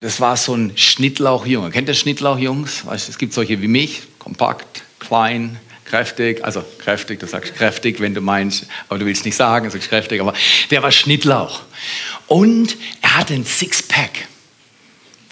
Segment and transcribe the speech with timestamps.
[0.00, 1.70] Das war so ein Schnittlauchjunge.
[1.70, 2.84] Kennt ihr Schnittlauchjungs?
[2.84, 8.12] Weißt, es gibt solche wie mich, kompakt, klein, kräftig, also kräftig, du sagst kräftig, wenn
[8.12, 10.34] du meinst, aber du willst nicht sagen, du sagst kräftig, aber
[10.70, 11.62] der war Schnittlauch.
[12.26, 14.28] Und er hatte ein Sixpack.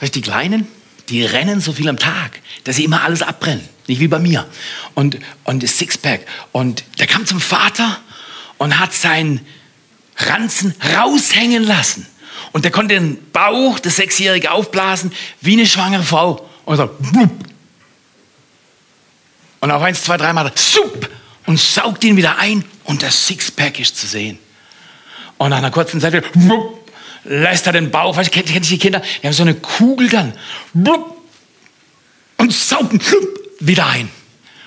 [0.01, 0.67] Weißt du, die Kleinen,
[1.11, 3.69] die rennen so viel am Tag, dass sie immer alles abbrennen.
[3.87, 4.47] Nicht wie bei mir.
[4.95, 6.23] Und, und das Sixpack.
[6.53, 8.01] Und der kam zum Vater
[8.57, 9.47] und hat seinen
[10.17, 12.07] Ranzen raushängen lassen.
[12.55, 16.49] Und der konnte den Bauch des Sechsjährigen aufblasen wie eine schwangere Frau.
[16.65, 16.89] Und so,
[19.59, 21.11] und auf eins, zwei, drei Mal, sup,
[21.47, 24.39] und saugt ihn wieder ein und das Sixpack ist zu sehen.
[25.37, 26.93] Und nach einer kurzen Zeit wupp,
[27.25, 30.33] lässt er den Bauch, weißt, kennt, kennt die Kinder, die haben so eine Kugel dann,
[30.75, 31.17] wupp,
[32.37, 33.01] und saugt ihn
[33.59, 34.09] wieder ein.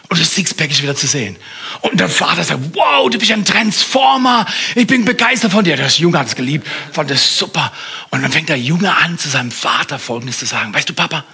[0.10, 1.36] Und das Sixpack ist wieder zu sehen.
[1.82, 4.46] Und der Vater sagt, wow, du bist ein Transformer.
[4.76, 5.76] Ich bin begeistert von dir.
[5.76, 7.74] Der Junge hat es geliebt, fand das super.
[8.10, 10.74] Und dann fängt der Junge an, zu seinem Vater Folgendes zu sagen.
[10.74, 11.26] Weißt du, Papa,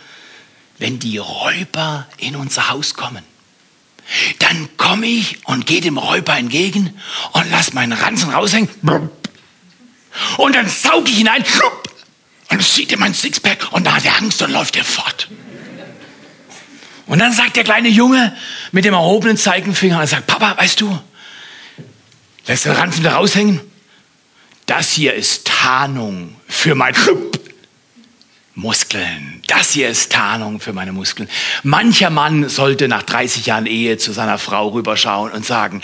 [0.79, 3.23] wenn die Räuber in unser Haus kommen,
[4.39, 6.99] dann komme ich und gehe dem Räuber entgegen
[7.33, 8.69] und lass meinen Ranzen raushängen.
[10.37, 11.43] Und dann sauge ich ihn ein
[12.49, 15.29] und sieht er mein Sixpack und da hat er Angst und läuft er fort.
[17.05, 18.35] Und dann sagt der kleine Junge
[18.71, 20.99] mit dem erhobenen Zeigenfinger, er sagt, Papa, weißt du,
[22.47, 23.59] lässt den Ranzen wieder raushängen?
[24.65, 26.95] Das hier ist Tarnung für mein
[28.55, 29.41] Muskeln.
[29.47, 31.27] Das hier ist Tarnung für meine Muskeln.
[31.63, 35.81] Mancher Mann sollte nach 30 Jahren Ehe zu seiner Frau rüberschauen und sagen,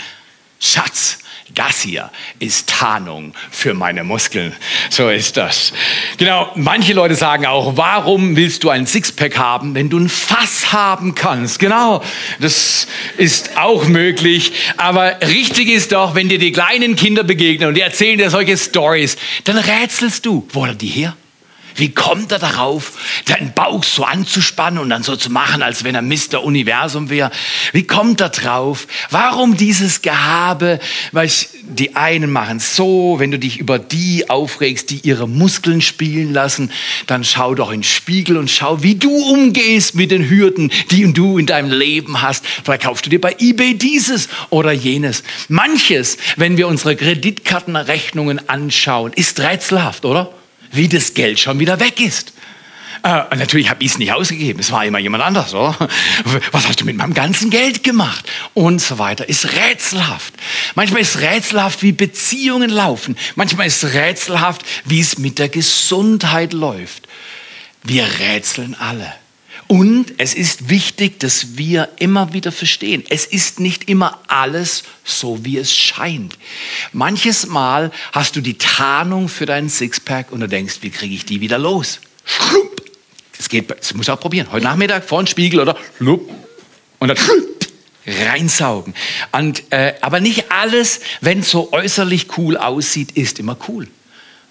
[0.60, 1.18] Schatz,
[1.54, 4.54] das hier ist Tarnung für meine Muskeln.
[4.88, 5.72] So ist das.
[6.16, 10.72] Genau, manche Leute sagen auch, warum willst du ein Sixpack haben, wenn du ein Fass
[10.72, 11.58] haben kannst?
[11.58, 12.02] Genau,
[12.38, 14.52] das ist auch möglich.
[14.76, 18.56] Aber richtig ist doch, wenn dir die kleinen Kinder begegnen und die erzählen dir solche
[18.56, 21.16] Stories, dann rätselst du, wo hat die her?
[21.76, 22.92] Wie kommt er darauf,
[23.26, 26.42] seinen Bauch so anzuspannen und dann so zu machen, als wenn er Mr.
[26.42, 27.30] Universum wäre?
[27.72, 28.86] Wie kommt er drauf?
[29.10, 30.80] Warum dieses Gehabe?
[31.12, 31.30] Weil
[31.62, 36.70] die einen machen so, wenn du dich über die aufregst, die ihre Muskeln spielen lassen,
[37.06, 41.12] dann schau doch in den Spiegel und schau, wie du umgehst mit den Hürden, die
[41.12, 42.44] du in deinem Leben hast.
[42.64, 45.22] Vielleicht kaufst du dir bei eBay dieses oder jenes.
[45.48, 50.32] Manches, wenn wir unsere Kreditkartenrechnungen anschauen, ist rätselhaft, oder?
[50.72, 52.32] Wie das Geld schon wieder weg ist.
[53.02, 55.54] Äh, natürlich habe ich es nicht ausgegeben, es war immer jemand anders.
[55.54, 55.76] Oder?
[56.52, 58.28] Was hast du mit meinem ganzen Geld gemacht?
[58.52, 59.28] Und so weiter.
[59.28, 60.34] Ist rätselhaft.
[60.74, 63.16] Manchmal ist rätselhaft, wie Beziehungen laufen.
[63.36, 67.08] Manchmal ist rätselhaft, wie es mit der Gesundheit läuft.
[67.82, 69.14] Wir rätseln alle.
[69.70, 75.44] Und es ist wichtig, dass wir immer wieder verstehen, es ist nicht immer alles so,
[75.44, 76.36] wie es scheint.
[76.92, 81.24] Manches Mal hast du die Tarnung für deinen Sixpack und du denkst, wie kriege ich
[81.24, 82.00] die wieder los?
[83.36, 84.50] Das geht, das muss auch probieren.
[84.50, 85.76] Heute Nachmittag vor den Spiegel oder
[86.98, 87.16] und dann
[88.08, 88.92] reinsaugen.
[89.30, 93.86] Und, äh, aber nicht alles, wenn es so äußerlich cool aussieht, ist immer cool.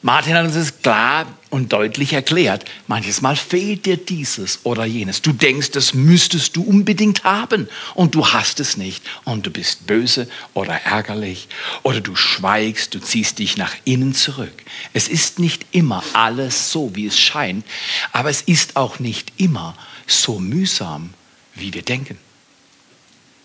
[0.02, 2.64] Martin hat uns das klar und deutlich erklärt.
[2.88, 5.22] Manches Mal fehlt dir dieses oder jenes.
[5.22, 9.04] Du denkst, das müsstest du unbedingt haben und du hast es nicht.
[9.26, 11.50] Und du bist böse oder ärgerlich
[11.84, 14.64] oder du schweigst, du ziehst dich nach innen zurück.
[14.94, 17.66] Es ist nicht immer alles so, wie es scheint,
[18.14, 19.76] aber es ist auch nicht immer
[20.08, 21.14] so mühsam,
[21.56, 22.18] wie wir denken.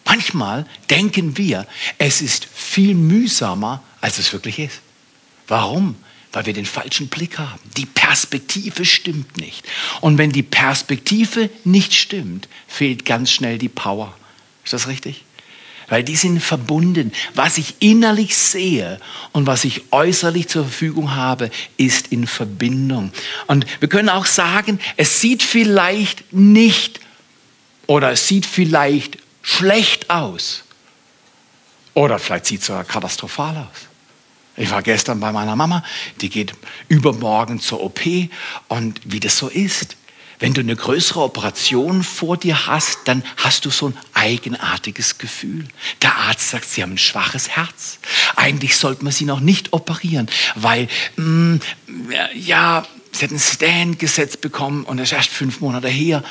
[0.05, 1.67] Manchmal denken wir,
[1.99, 4.81] es ist viel mühsamer, als es wirklich ist.
[5.49, 5.97] Warum?
[6.35, 7.61] Weil wir den falschen Blick haben.
[7.77, 9.65] Die Perspektive stimmt nicht.
[10.01, 14.15] Und wenn die Perspektive nicht stimmt, fehlt ganz schnell die Power.
[14.65, 15.25] Ist das richtig?
[15.89, 17.13] Weil die sind verbunden.
[17.35, 19.01] Was ich innerlich sehe
[19.33, 23.13] und was ich äußerlich zur Verfügung habe, ist in Verbindung.
[23.47, 27.01] Und wir können auch sagen, es sieht vielleicht nicht
[27.87, 30.65] oder es sieht vielleicht schlecht aus.
[31.93, 33.94] Oder vielleicht sieht es sogar katastrophal aus.
[34.57, 35.83] Ich war gestern bei meiner Mama,
[36.21, 36.55] die geht
[36.89, 38.01] übermorgen zur OP
[38.69, 39.97] und wie das so ist.
[40.39, 45.67] Wenn du eine größere Operation vor dir hast, dann hast du so ein eigenartiges Gefühl.
[46.03, 47.99] Der Arzt sagt, sie haben ein schwaches Herz.
[48.37, 51.61] Eigentlich sollte man sie noch nicht operieren, weil, mh, mm,
[52.35, 56.23] ja, sie hat einen Stand gesetzt bekommen und das ist erst fünf Monate her.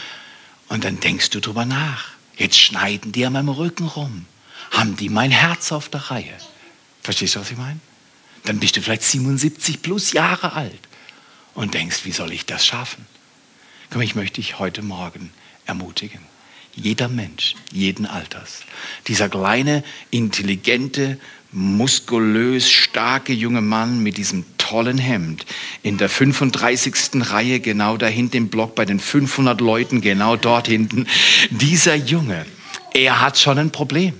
[0.67, 2.05] Und dann denkst du drüber nach.
[2.35, 4.25] Jetzt schneiden die an meinem Rücken rum.
[4.71, 6.37] Haben die mein Herz auf der Reihe?
[7.01, 7.79] Verstehst du, was ich meine?
[8.45, 10.79] Dann bist du vielleicht 77 plus Jahre alt
[11.53, 13.05] und denkst, wie soll ich das schaffen?
[13.89, 15.31] Komm, ich möchte dich heute Morgen
[15.65, 16.19] ermutigen.
[16.75, 18.61] Jeder Mensch, jeden Alters,
[19.07, 21.19] dieser kleine, intelligente,
[21.51, 25.45] muskulös, starke junge Mann mit diesem tollen Hemd
[25.83, 27.29] in der 35.
[27.29, 31.05] Reihe, genau da hinten im Block bei den 500 Leuten, genau dort hinten.
[31.51, 32.47] Dieser Junge,
[32.93, 34.15] er hat schon ein Problem.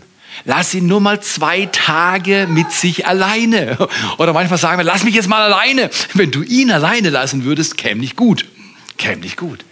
[0.45, 3.77] Lass ihn nur mal zwei Tage mit sich alleine.
[4.18, 5.89] Oder manchmal sagen wir, lass mich jetzt mal alleine.
[6.13, 8.45] Wenn du ihn alleine lassen würdest, käme nicht gut.
[8.97, 9.63] Käme nicht gut.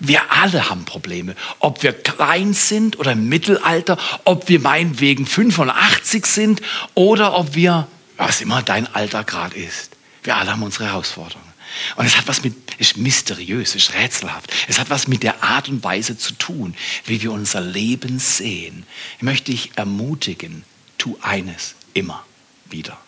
[0.00, 1.34] Wir alle haben Probleme.
[1.58, 6.62] Ob wir klein sind oder im Mittelalter, ob wir meinetwegen 85 sind
[6.94, 9.96] oder ob wir, was immer dein Alter gerade ist.
[10.22, 11.47] Wir alle haben unsere Herausforderungen.
[11.96, 14.52] Und es hat was mit, ist mysteriös, ist rätselhaft.
[14.68, 18.84] Es hat was mit der Art und Weise zu tun, wie wir unser Leben sehen.
[19.16, 20.64] Ich möchte dich ermutigen,
[20.96, 22.24] tu eines immer
[22.70, 22.98] wieder.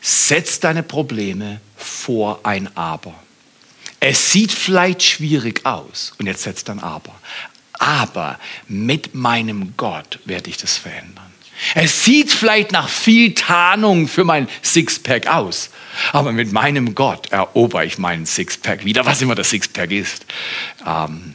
[0.00, 3.14] Setz deine Probleme vor ein Aber.
[4.00, 6.14] Es sieht vielleicht schwierig aus.
[6.18, 7.14] Und jetzt setzt dann Aber.
[7.74, 11.29] Aber mit meinem Gott werde ich das verändern.
[11.74, 15.70] Es sieht vielleicht nach viel Tarnung für mein Sixpack aus,
[16.12, 20.26] aber mit meinem Gott erober ich meinen Sixpack wieder, was immer das Sixpack ist.
[20.86, 21.34] Ähm,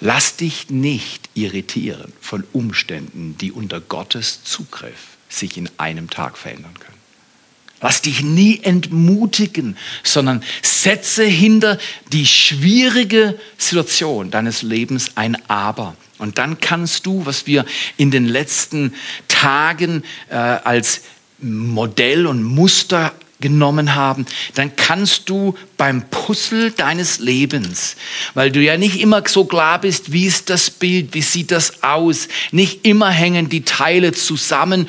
[0.00, 6.74] lass dich nicht irritieren von Umständen, die unter Gottes Zugriff sich in einem Tag verändern
[6.78, 7.00] können.
[7.82, 11.78] Lass dich nie entmutigen, sondern setze hinter
[12.12, 15.96] die schwierige Situation deines Lebens ein Aber.
[16.20, 17.64] Und dann kannst du, was wir
[17.96, 18.94] in den letzten
[19.26, 21.02] Tagen äh, als
[21.38, 27.96] Modell und Muster genommen haben, dann kannst du beim Puzzle deines Lebens,
[28.34, 31.82] weil du ja nicht immer so klar bist, wie ist das Bild, wie sieht das
[31.82, 34.88] aus, nicht immer hängen die Teile zusammen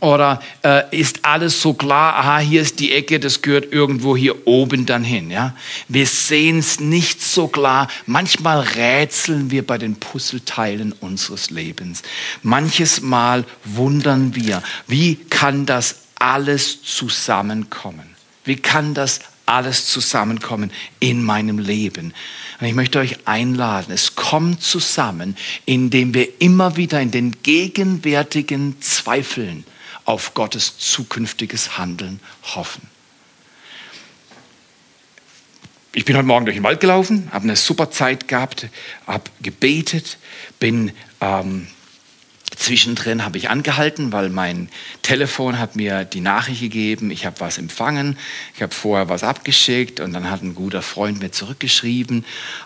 [0.00, 4.46] oder äh, ist alles so klar, aha, hier ist die Ecke, das gehört irgendwo hier
[4.46, 5.30] oben dann hin.
[5.30, 5.54] Ja?
[5.88, 7.88] Wir sehen es nicht so klar.
[8.06, 12.02] Manchmal rätseln wir bei den Puzzleteilen unseres Lebens.
[12.42, 18.14] Manches Mal wundern wir, wie kann das alles zusammenkommen?
[18.44, 20.70] Wie kann das alles zusammenkommen
[21.00, 22.14] in meinem Leben?
[22.60, 25.36] Und ich möchte euch einladen, es kommt zusammen,
[25.66, 29.64] indem wir immer wieder in den gegenwärtigen Zweifeln
[30.04, 32.20] auf Gottes zukünftiges Handeln
[32.54, 32.82] hoffen.
[35.92, 38.68] Ich bin heute Morgen durch den Wald gelaufen, habe eine super Zeit gehabt,
[39.08, 40.18] habe gebetet,
[40.60, 41.66] bin ähm,
[42.56, 44.68] Zwischendrin habe ich angehalten, weil mein
[45.02, 48.18] Telefon hat mir die Nachricht gegeben, ich habe was empfangen,
[48.54, 52.24] ich habe vorher was abgeschickt und dann hat ein guter Freund mir zurückgeschrieben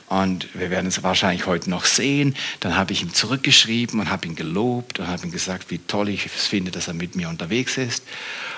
[0.09, 2.35] und wir werden es wahrscheinlich heute noch sehen.
[2.61, 6.09] Dann habe ich ihm zurückgeschrieben und habe ihn gelobt und habe ihm gesagt, wie toll
[6.09, 8.05] ich es finde, dass er mit mir unterwegs ist.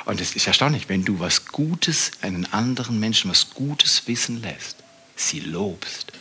[0.04, 4.76] Und es ist erstaunlich, wenn du was Gutes, einen anderen Menschen was Gutes wissen lässt,
[5.16, 6.12] sie lobst,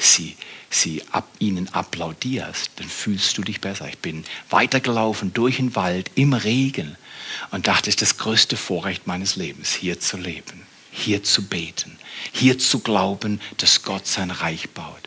[0.00, 0.36] sie
[0.70, 3.88] sie ab, ihnen applaudierst, dann fühlst du dich besser.
[3.88, 6.96] Ich bin weitergelaufen durch den Wald im Regen
[7.50, 10.62] und dachte, es ist das größte Vorrecht meines Lebens, hier zu leben,
[10.92, 11.98] hier zu beten,
[12.32, 15.02] hier zu glauben, dass Gott sein Reich baut.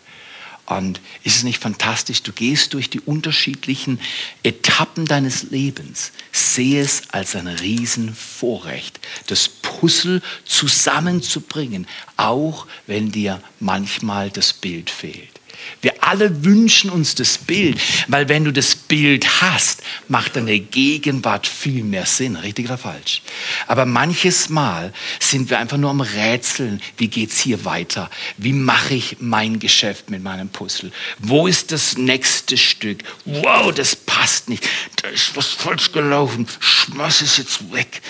[0.65, 2.23] Und ist es nicht fantastisch?
[2.23, 3.99] Du gehst durch die unterschiedlichen
[4.43, 14.29] Etappen deines Lebens, sehe es als ein Riesenvorrecht, das Puzzle zusammenzubringen, auch wenn dir manchmal
[14.29, 15.32] das Bild fehlt.
[15.81, 21.47] Wir alle wünschen uns das Bild, weil wenn du das Bild hast, macht deine Gegenwart
[21.47, 23.21] viel mehr Sinn, richtig oder falsch.
[23.67, 28.09] Aber manches Mal sind wir einfach nur am Rätseln, wie geht's hier weiter?
[28.37, 30.91] Wie mache ich mein Geschäft mit meinem Puzzle?
[31.19, 33.03] Wo ist das nächste Stück?
[33.25, 34.67] Wow, das passt nicht.
[35.01, 36.47] Da ist was falsch gelaufen.
[36.59, 38.01] Schmeiß es jetzt weg.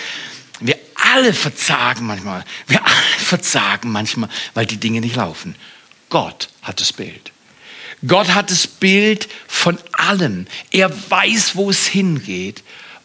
[0.59, 2.45] Wir alle verzagen manchmal.
[2.67, 5.55] Wir alle verzagen manchmal, weil die Dinge nicht laufen.
[6.09, 7.32] Gott hat das Bild.
[8.07, 10.45] Gott hat das Bild von allem.
[10.71, 12.63] Er weiß, wo es hingeht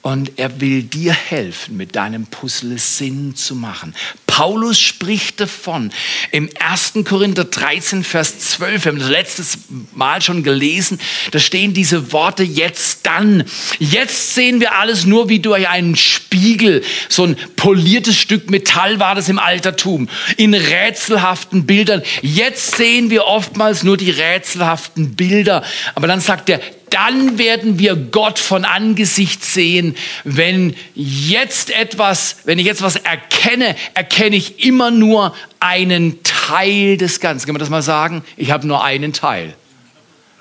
[0.09, 3.95] und er will dir helfen, mit deinem Puzzle Sinn zu machen.
[4.27, 5.91] Paulus spricht davon
[6.33, 7.05] im 1.
[7.05, 8.85] Korinther 13, Vers 12.
[8.85, 9.59] Wir haben das letztes
[9.93, 10.99] Mal schon gelesen.
[11.33, 13.45] Da stehen diese Worte jetzt dann.
[13.81, 16.83] Jetzt sehen wir alles nur wie durch einen Spiegel.
[17.11, 20.09] So ein poliertes Stück Metall war das im Altertum.
[20.39, 22.01] In rätselhaften Bildern.
[22.23, 25.65] Jetzt sehen wir oftmals nur die rätselhaften Bilder.
[25.95, 26.61] Aber dann sagt er,
[26.91, 29.97] dann werden wir Gott von Angesicht sehen.
[30.25, 37.21] Wenn jetzt etwas, wenn ich jetzt was erkenne, erkenne ich immer nur einen Teil des
[37.21, 37.47] Ganzen.
[37.47, 38.23] Kann man das mal sagen?
[38.37, 39.55] Ich habe nur einen Teil.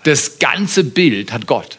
[0.03, 1.77] Das ganze Bild hat Gott.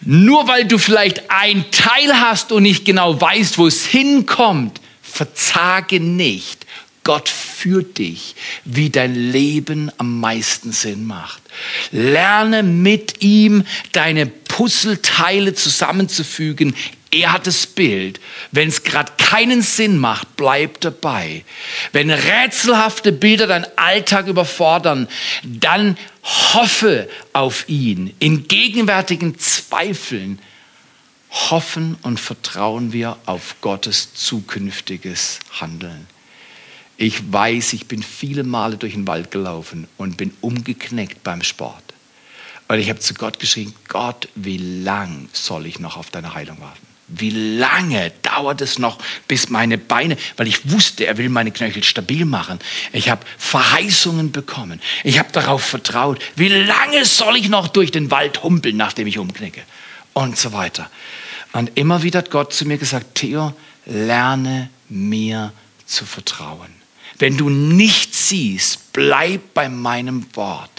[0.00, 6.00] Nur weil du vielleicht ein Teil hast und nicht genau weißt, wo es hinkommt, verzage
[6.00, 6.63] nicht.
[7.04, 8.34] Gott führt dich,
[8.64, 11.42] wie dein Leben am meisten Sinn macht.
[11.92, 16.74] Lerne mit ihm deine Puzzleteile zusammenzufügen
[17.14, 18.20] er hat das Bild.
[18.50, 21.44] Wenn es gerade keinen Sinn macht, bleib dabei.
[21.92, 25.06] Wenn rätselhafte Bilder deinen Alltag überfordern,
[25.44, 28.12] dann hoffe auf ihn.
[28.18, 30.40] In gegenwärtigen Zweifeln
[31.30, 36.08] hoffen und vertrauen wir auf Gottes zukünftiges Handeln.
[36.96, 41.82] Ich weiß, ich bin viele Male durch den Wald gelaufen und bin umgeknickt beim Sport.
[42.68, 46.60] Weil ich habe zu Gott geschrien, Gott, wie lang soll ich noch auf deine Heilung
[46.60, 46.86] warten?
[47.08, 48.98] Wie lange dauert es noch,
[49.28, 52.58] bis meine Beine, weil ich wusste, er will meine Knöchel stabil machen.
[52.92, 54.80] Ich habe Verheißungen bekommen.
[55.02, 56.22] Ich habe darauf vertraut.
[56.36, 59.62] Wie lange soll ich noch durch den Wald humpeln, nachdem ich umknicke?
[60.14, 60.90] Und so weiter.
[61.52, 63.52] Und immer wieder hat Gott zu mir gesagt, Theo,
[63.84, 65.52] lerne mir
[65.84, 66.83] zu vertrauen.
[67.18, 70.70] Wenn du nichts siehst, bleib bei meinem Wort.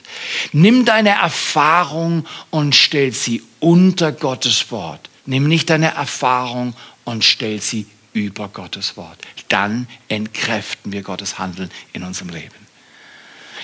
[0.52, 5.10] Nimm deine Erfahrung und stell sie unter Gottes Wort.
[5.26, 9.20] Nimm nicht deine Erfahrung und stell sie über Gottes Wort.
[9.50, 12.65] Dann entkräften wir Gottes Handeln in unserem Leben.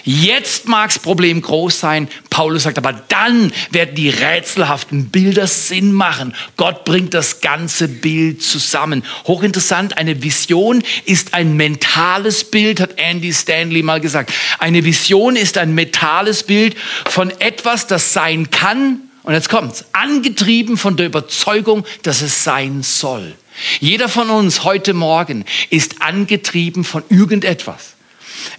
[0.03, 2.07] Jetzt mag das Problem groß sein.
[2.29, 6.33] Paulus sagt, aber dann werden die rätselhaften Bilder Sinn machen.
[6.57, 9.03] Gott bringt das ganze Bild zusammen.
[9.25, 14.33] Hochinteressant, eine Vision ist ein mentales Bild, hat Andy Stanley mal gesagt.
[14.59, 19.01] Eine Vision ist ein mentales Bild von etwas, das sein kann.
[19.23, 19.85] Und jetzt kommt's.
[19.91, 23.35] Angetrieben von der Überzeugung, dass es sein soll.
[23.79, 27.95] Jeder von uns heute Morgen ist angetrieben von irgendetwas.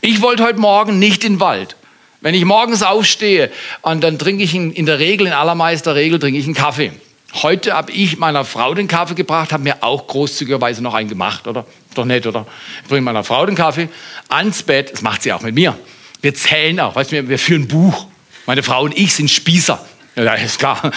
[0.01, 1.77] Ich wollte heute Morgen nicht in den Wald.
[2.21, 3.51] Wenn ich morgens aufstehe
[3.83, 6.93] und dann trinke ich in, in der Regel, in allermeister Regel, trinke ich einen Kaffee.
[7.43, 11.47] Heute habe ich meiner Frau den Kaffee gebracht, habe mir auch großzügigerweise noch einen gemacht,
[11.47, 11.65] oder?
[11.95, 12.47] Doch nett, oder?
[12.83, 13.89] Ich bringe meiner Frau den Kaffee
[14.29, 15.77] ans Bett, das macht sie auch mit mir.
[16.21, 18.07] Wir zählen auch, weißt du, wir führen Buch.
[18.47, 19.85] Meine Frau und ich sind Spießer.
[20.15, 20.93] Ja, ist klar.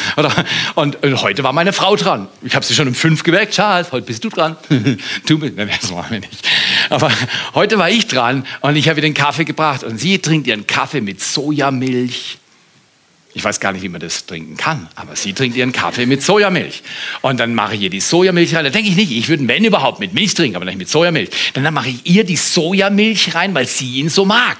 [0.75, 2.27] Und, und, heute war meine Frau dran.
[2.41, 3.53] Ich habe sie schon um fünf geweckt.
[3.53, 4.57] Charles, heute bist du dran.
[5.25, 6.48] du bist, das machen wir nicht.
[6.89, 7.10] Aber
[7.53, 9.84] heute war ich dran und ich habe ihr den Kaffee gebracht.
[9.84, 12.39] Und sie trinkt ihren Kaffee mit Sojamilch
[13.36, 16.24] ich weiß gar nicht, wie man das trinken kann, aber sie trinkt ihren Kaffee mit
[16.24, 16.84] Sojamilch.
[17.22, 18.63] Und dann mache ich ihr die Sojamilch rein.
[18.63, 21.32] Da denke ich nicht, ich würde, wenn überhaupt, mit Milch trinken, aber nicht mit Sojamilch.
[21.54, 24.58] Dann, mache ich ihr die Sojamilch rein, weil sie ihn so mag.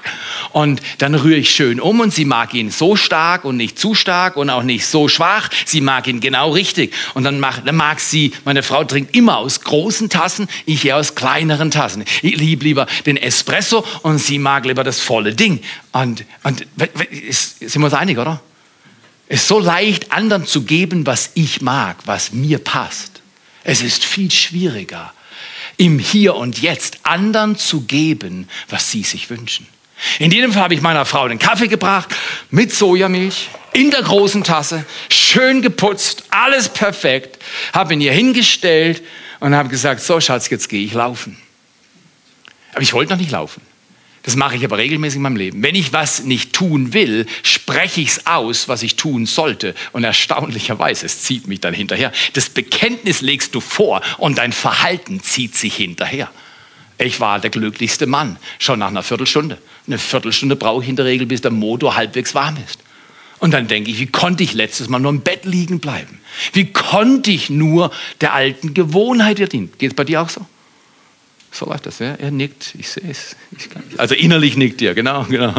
[0.52, 3.94] Und dann rühre ich schön um und sie mag ihn so stark und nicht zu
[3.94, 5.48] stark und auch nicht so schwach.
[5.64, 6.92] Sie mag ihn genau richtig.
[7.14, 10.98] Und dann, mach, dann mag sie, meine Frau trinkt immer aus großen Tassen, ich eher
[10.98, 12.04] aus kleineren Tassen.
[12.20, 15.62] Ich liebe lieber den Espresso und sie mag lieber das volle Ding.
[15.92, 16.66] Und, und
[17.30, 18.42] sind wir uns einig, oder?
[19.28, 23.20] Es ist so leicht, anderen zu geben, was ich mag, was mir passt.
[23.64, 25.12] Es ist viel schwieriger,
[25.76, 29.66] im Hier und Jetzt anderen zu geben, was sie sich wünschen.
[30.18, 32.14] In jedem Fall habe ich meiner Frau den Kaffee gebracht
[32.50, 37.42] mit Sojamilch in der großen Tasse, schön geputzt, alles perfekt,
[37.72, 39.02] habe ihn ihr hingestellt
[39.40, 41.36] und habe gesagt, so Schatz, jetzt gehe ich laufen.
[42.72, 43.60] Aber ich wollte noch nicht laufen.
[44.26, 45.62] Das mache ich aber regelmäßig in meinem Leben.
[45.62, 49.72] Wenn ich was nicht tun will, spreche ich es aus, was ich tun sollte.
[49.92, 52.10] Und erstaunlicherweise, es zieht mich dann hinterher.
[52.32, 56.28] Das Bekenntnis legst du vor und dein Verhalten zieht sich hinterher.
[56.98, 59.58] Ich war der glücklichste Mann, schon nach einer Viertelstunde.
[59.86, 62.80] Eine Viertelstunde brauche ich in der Regel, bis der Motor halbwegs warm ist.
[63.38, 66.18] Und dann denke ich, wie konnte ich letztes Mal nur im Bett liegen bleiben?
[66.52, 69.72] Wie konnte ich nur der alten Gewohnheit dienen?
[69.78, 70.44] Geht es bei dir auch so?
[71.56, 72.14] So läuft das, ja?
[72.16, 73.34] Er nickt, ich sehe es.
[73.96, 75.54] Also innerlich nickt er, genau, genau.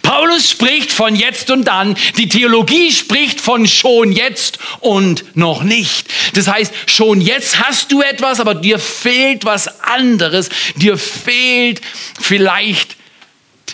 [0.00, 1.94] Paulus spricht von jetzt und dann.
[2.16, 6.08] Die Theologie spricht von schon jetzt und noch nicht.
[6.34, 10.48] Das heißt, schon jetzt hast du etwas, aber dir fehlt was anderes.
[10.76, 11.82] Dir fehlt
[12.18, 12.96] vielleicht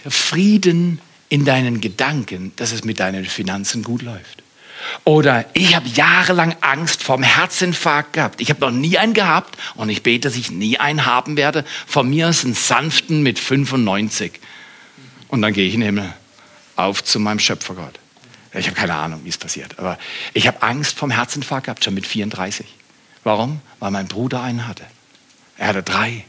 [0.04, 4.42] der Frieden in deinen Gedanken, dass es mit deinen Finanzen gut läuft.
[5.04, 8.40] Oder ich habe jahrelang Angst vorm Herzinfarkt gehabt.
[8.40, 11.64] Ich habe noch nie einen gehabt und ich bete, dass ich nie einen haben werde.
[11.86, 14.40] Von mir ist ein sanften mit 95.
[15.28, 16.14] Und dann gehe ich in den Himmel
[16.76, 17.98] auf zu meinem Schöpfergott.
[18.54, 19.78] Ich habe keine Ahnung, wie es passiert.
[19.78, 19.98] Aber
[20.32, 22.66] ich habe Angst vorm Herzinfarkt gehabt, schon mit 34.
[23.24, 23.60] Warum?
[23.78, 24.84] Weil mein Bruder einen hatte.
[25.58, 26.24] Er hatte drei.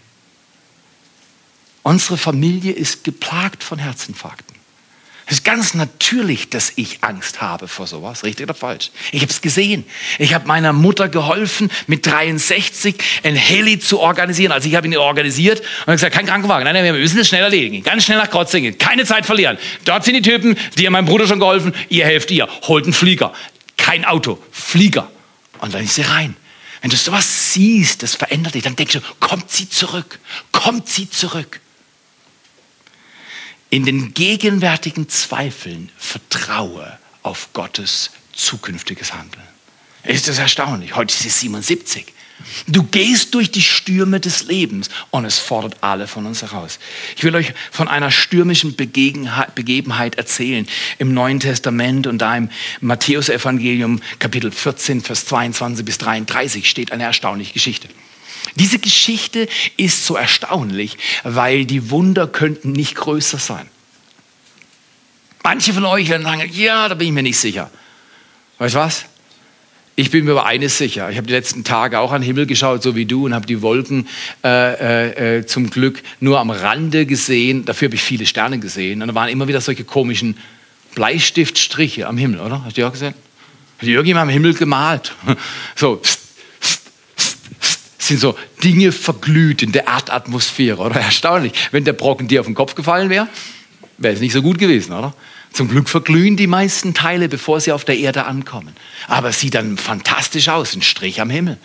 [1.84, 4.49] Unsere Familie ist geplagt von Herzinfarkten.
[5.30, 8.90] Es ist ganz natürlich, dass ich Angst habe vor sowas, richtig oder falsch.
[9.12, 9.86] Ich habe es gesehen.
[10.18, 14.52] Ich habe meiner Mutter geholfen, mit 63 ein Heli zu organisieren.
[14.52, 16.64] Also ich habe ihn organisiert und gesagt, kein Krankenwagen.
[16.64, 17.84] Nein, nein, wir müssen es schnell erledigen.
[17.84, 18.80] Ganz schnell nach Krotzingen.
[18.80, 19.60] Keine Zeit verlieren.
[19.86, 21.76] Dort sind die Typen, die haben meinem Bruder schon geholfen.
[21.90, 22.50] Ihr helft ihr.
[22.64, 23.32] Holt einen Flieger.
[23.78, 24.40] Kein Auto.
[24.52, 25.12] Flieger.
[25.60, 26.36] Und dann ist sie rein.
[26.82, 30.18] Wenn du sowas siehst, das verändert dich, dann denkst du, kommt sie zurück.
[30.52, 31.60] Kommt sie zurück.
[33.70, 39.44] In den gegenwärtigen Zweifeln vertraue auf Gottes zukünftiges Handeln.
[40.04, 40.96] Ist das erstaunlich?
[40.96, 42.06] Heute ist es 77.
[42.68, 46.80] Du gehst durch die Stürme des Lebens und es fordert alle von uns heraus.
[47.18, 50.66] Ich will euch von einer stürmischen Begebenheit erzählen
[51.00, 52.50] im Neuen Testament und da im
[52.80, 57.90] Matthäusevangelium Kapitel 14, Vers 22 bis 33 steht eine erstaunliche Geschichte.
[58.56, 63.68] Diese Geschichte ist so erstaunlich, weil die Wunder könnten nicht größer sein.
[65.44, 67.72] Manche von euch werden sagen, ja, da bin ich mir nicht sicher.
[68.58, 69.06] Weißt du was?
[69.96, 71.10] Ich bin mir über eines sicher.
[71.10, 73.46] Ich habe die letzten Tage auch an den Himmel geschaut, so wie du, und habe
[73.46, 74.08] die Wolken
[74.46, 77.66] äh, äh, äh, zum Glück nur am Rande gesehen.
[77.66, 79.02] Dafür habe ich viele Sterne gesehen.
[79.02, 80.38] Und da waren immer wieder solche komischen
[80.96, 82.64] Bleistiftstriche am Himmel, oder?
[82.64, 83.14] Hast du die auch gesehen?
[83.78, 85.14] Hat die irgendjemand am Himmel gemalt?
[85.76, 86.02] So,
[88.10, 90.96] sind so Dinge verglüht in der Erdatmosphäre, oder?
[91.00, 91.54] Erstaunlich.
[91.72, 93.28] Wenn der Brocken dir auf den Kopf gefallen wäre,
[93.98, 95.14] wäre es nicht so gut gewesen, oder?
[95.54, 98.76] Zum Glück verglühen die meisten Teile, bevor sie auf der Erde ankommen.
[99.08, 101.58] Aber es sieht dann fantastisch aus, ein Strich am Himmel.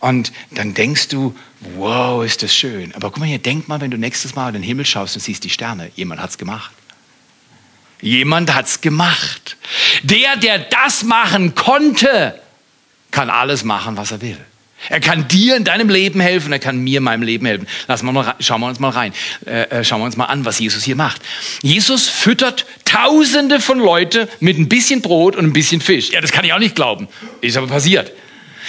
[0.00, 1.34] Und dann denkst du,
[1.76, 2.94] wow, ist das schön.
[2.94, 5.22] Aber guck mal hier, denk mal, wenn du nächstes Mal in den Himmel schaust und
[5.22, 5.90] siehst die Sterne.
[5.96, 6.70] Jemand hat's gemacht.
[8.00, 9.56] Jemand hat's gemacht.
[10.04, 12.40] Der, der das machen konnte,
[13.10, 14.38] kann alles machen, was er will.
[14.88, 17.66] Er kann dir in deinem Leben helfen, er kann mir in meinem Leben helfen.
[17.88, 19.12] Lass mal noch, schauen wir uns mal rein.
[19.44, 21.22] Äh, äh, schauen wir uns mal an, was Jesus hier macht.
[21.62, 26.10] Jesus füttert Tausende von Leuten mit ein bisschen Brot und ein bisschen Fisch.
[26.10, 27.08] Ja, das kann ich auch nicht glauben.
[27.42, 28.12] Ist aber passiert.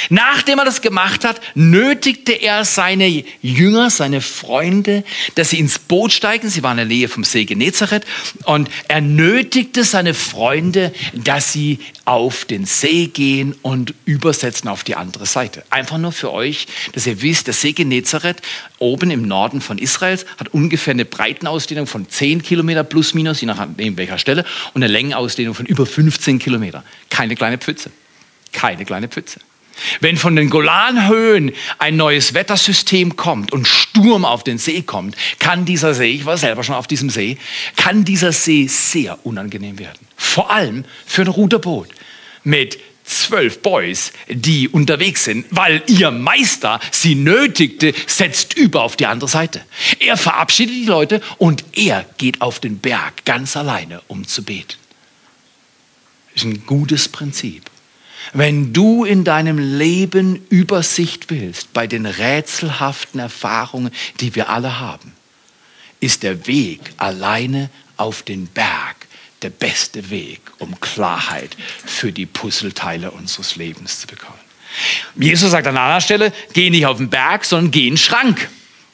[0.10, 5.03] Nachdem er das gemacht hat, nötigte er seine Jünger, seine Freunde,
[5.36, 6.50] dass sie ins Boot steigen.
[6.50, 8.06] Sie waren in der Nähe vom See Genezareth.
[8.46, 14.96] Und er nötigte seine Freunde, dass sie auf den See gehen und übersetzen auf die
[14.96, 15.63] andere Seite.
[15.70, 18.41] Einfach nur für euch, dass ihr wisst, der See Genezareth
[18.79, 23.48] oben im Norden von Israels hat ungefähr eine Breitenausdehnung von 10 Kilometer plus minus, je
[23.48, 26.84] nachdem welcher Stelle, und eine Längenausdehnung von über 15 Kilometer.
[27.10, 27.91] Keine kleine Pfütze.
[28.51, 29.39] Keine kleine Pfütze.
[30.00, 35.65] Wenn von den Golanhöhen ein neues Wettersystem kommt und Sturm auf den See kommt, kann
[35.65, 37.38] dieser See, ich war selber schon auf diesem See,
[37.75, 40.07] kann dieser See sehr unangenehm werden.
[40.15, 41.89] Vor allem für ein Ruderboot
[42.43, 49.08] mit zwölf Boys, die unterwegs sind, weil ihr Meister sie nötigte, setzt über auf die
[49.08, 49.62] andere Seite.
[49.99, 54.75] Er verabschiedet die Leute und er geht auf den Berg ganz alleine, um zu beten.
[56.34, 57.68] Das ist ein gutes Prinzip.
[58.34, 65.13] Wenn du in deinem Leben Übersicht willst bei den rätselhaften Erfahrungen, die wir alle haben,
[65.99, 69.08] ist der Weg alleine auf den Berg
[69.41, 71.55] der beste Weg, um Klarheit
[71.86, 74.39] für die Puzzleteile unseres Lebens zu bekommen.
[75.15, 78.49] Jesus sagt an einer Stelle, geh nicht auf den Berg, sondern geh in den Schrank.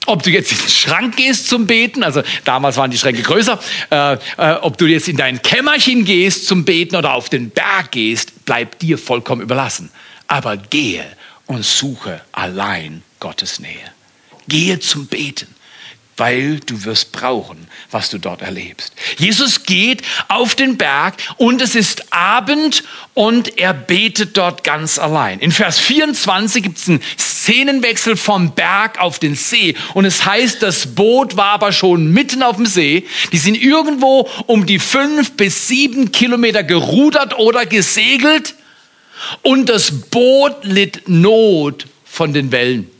[0.05, 3.59] Ob du jetzt in den Schrank gehst zum Beten, also damals waren die Schränke größer,
[3.89, 7.91] äh, äh, ob du jetzt in dein Kämmerchen gehst zum Beten oder auf den Berg
[7.91, 9.89] gehst, bleibt dir vollkommen überlassen.
[10.27, 11.05] Aber gehe
[11.47, 13.91] und suche allein Gottes Nähe.
[14.47, 15.47] Gehe zum Beten
[16.17, 18.93] weil du wirst brauchen, was du dort erlebst.
[19.17, 25.39] Jesus geht auf den Berg und es ist Abend und er betet dort ganz allein.
[25.39, 30.63] In Vers 24 gibt es einen Szenenwechsel vom Berg auf den See und es heißt,
[30.63, 33.05] das Boot war aber schon mitten auf dem See.
[33.31, 38.55] Die sind irgendwo um die fünf bis sieben Kilometer gerudert oder gesegelt
[39.41, 42.94] und das Boot litt Not von den Wellen.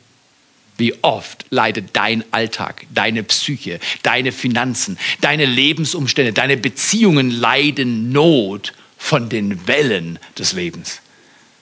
[0.78, 8.74] Wie oft leidet dein Alltag, deine Psyche, deine Finanzen, deine Lebensumstände, deine Beziehungen leiden Not
[8.98, 11.02] von den Wellen des Lebens.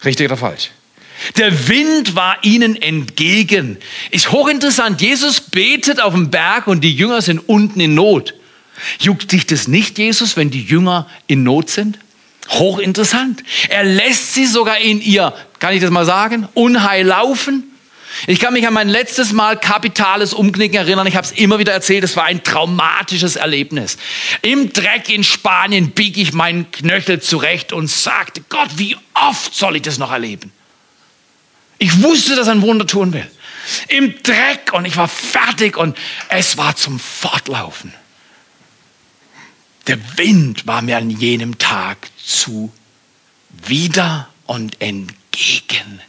[0.04, 0.72] Richtig oder falsch?
[1.38, 3.78] Der Wind war ihnen entgegen.
[4.12, 5.02] Ist hochinteressant.
[5.02, 8.34] Jesus betet auf dem Berg und die Jünger sind unten in Not.
[9.00, 12.00] Juckt dich das nicht, Jesus, wenn die Jünger in Not sind?
[12.50, 13.44] Hochinteressant.
[13.70, 17.73] Er lässt sie sogar in ihr, kann ich das mal sagen, Unheil laufen.
[18.28, 21.08] Ich kann mich an mein letztes Mal kapitales Umknicken erinnern.
[21.08, 22.04] Ich habe es immer wieder erzählt.
[22.04, 23.98] Es war ein traumatisches Erlebnis.
[24.42, 29.76] Im Dreck in Spanien biege ich meinen Knöchel zurecht und sagte, Gott, wie oft soll
[29.76, 30.52] ich das noch erleben?
[31.80, 33.30] Ich wusste, dass ein Wunder tun will.
[33.88, 35.98] Im Dreck und ich war fertig und
[36.30, 37.94] es war zum Fortlaufen.
[39.88, 42.72] Der Wind war mir an jenem Tag zu
[43.66, 46.02] wieder und entgegen.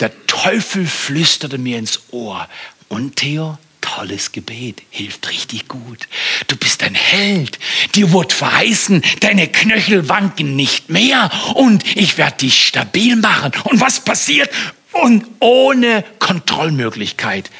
[0.00, 2.48] Der Teufel flüsterte mir ins Ohr.
[2.88, 6.08] Und Theo, tolles Gebet, hilft richtig gut.
[6.48, 7.58] Du bist ein Held.
[7.94, 13.52] Dir wurde verheißen, deine Knöchel wanken nicht mehr und ich werde dich stabil machen.
[13.64, 14.50] Und was passiert?
[14.92, 17.50] Und ohne Kontrollmöglichkeit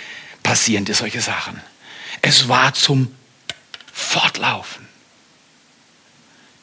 [0.43, 1.61] passieren dir solche Sachen.
[2.23, 3.15] Es war zum
[3.93, 4.89] Fortlaufen.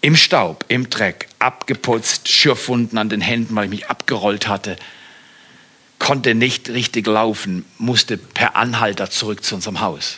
[0.01, 4.77] Im Staub, im Dreck, abgeputzt, Schürfwunden an den Händen, weil ich mich abgerollt hatte,
[5.99, 10.17] konnte nicht richtig laufen, musste per Anhalter zurück zu unserem Haus.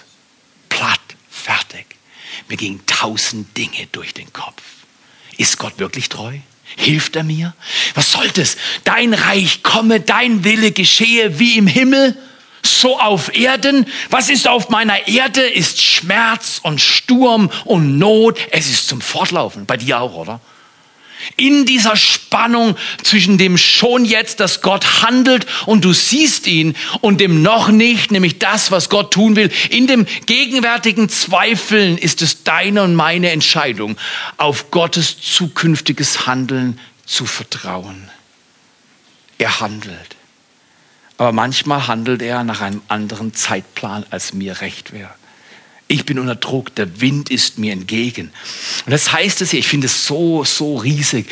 [0.70, 1.86] Platt, fertig.
[2.48, 4.62] Mir gingen tausend Dinge durch den Kopf.
[5.38, 6.38] Ist Gott wirklich treu?
[6.76, 7.56] Hilft er mir?
[7.96, 8.58] Was soll das?
[8.84, 12.16] Dein Reich komme, dein Wille geschehe wie im Himmel,
[12.62, 13.86] so auf Erden.
[14.10, 15.42] Was ist auf meiner Erde?
[15.42, 18.40] Ist Schmerz und Sturm und Not.
[18.52, 19.66] Es ist zum Fortlaufen.
[19.66, 20.40] Bei dir auch, oder?
[21.36, 27.20] In dieser Spannung zwischen dem schon jetzt, dass Gott handelt und du siehst ihn und
[27.20, 29.52] dem noch nicht, nämlich das, was Gott tun will.
[29.70, 33.98] In dem gegenwärtigen Zweifeln ist es deine und meine Entscheidung,
[34.38, 38.10] auf Gottes zukünftiges Handeln zu vertrauen.
[39.38, 40.16] Er handelt.
[41.18, 45.19] Aber manchmal handelt er nach einem anderen Zeitplan, als mir recht wäre.
[45.92, 48.32] Ich bin unter Druck, der Wind ist mir entgegen.
[48.86, 51.26] Und das heißt es hier, ich finde es so, so riesig.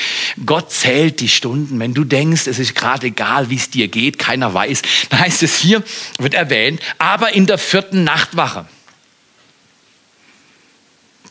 [0.47, 1.79] Gott zählt die Stunden.
[1.79, 5.43] Wenn du denkst, es ist gerade egal, wie es dir geht, keiner weiß, dann heißt
[5.43, 5.83] es hier,
[6.17, 8.65] wird erwähnt, aber in der vierten Nachtwache.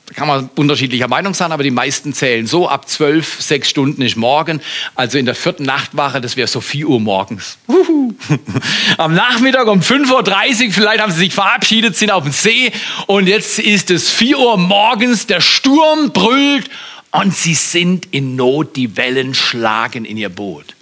[0.06, 4.02] Da kann man unterschiedlicher Meinung sein, aber die meisten zählen so, ab zwölf, sechs Stunden
[4.02, 4.60] ist morgen.
[4.94, 7.58] Also in der vierten Nachtwache, das wäre so vier Uhr morgens.
[7.66, 8.14] Uhu.
[8.98, 12.72] Am Nachmittag um 5.30 Uhr, vielleicht haben sie sich verabschiedet, sind auf dem See
[13.06, 16.70] und jetzt ist es vier Uhr morgens, der Sturm brüllt
[17.10, 20.76] und sie sind in Not, die Wellen schlagen in ihr Boot.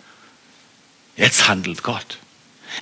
[1.17, 2.19] Jetzt handelt Gott.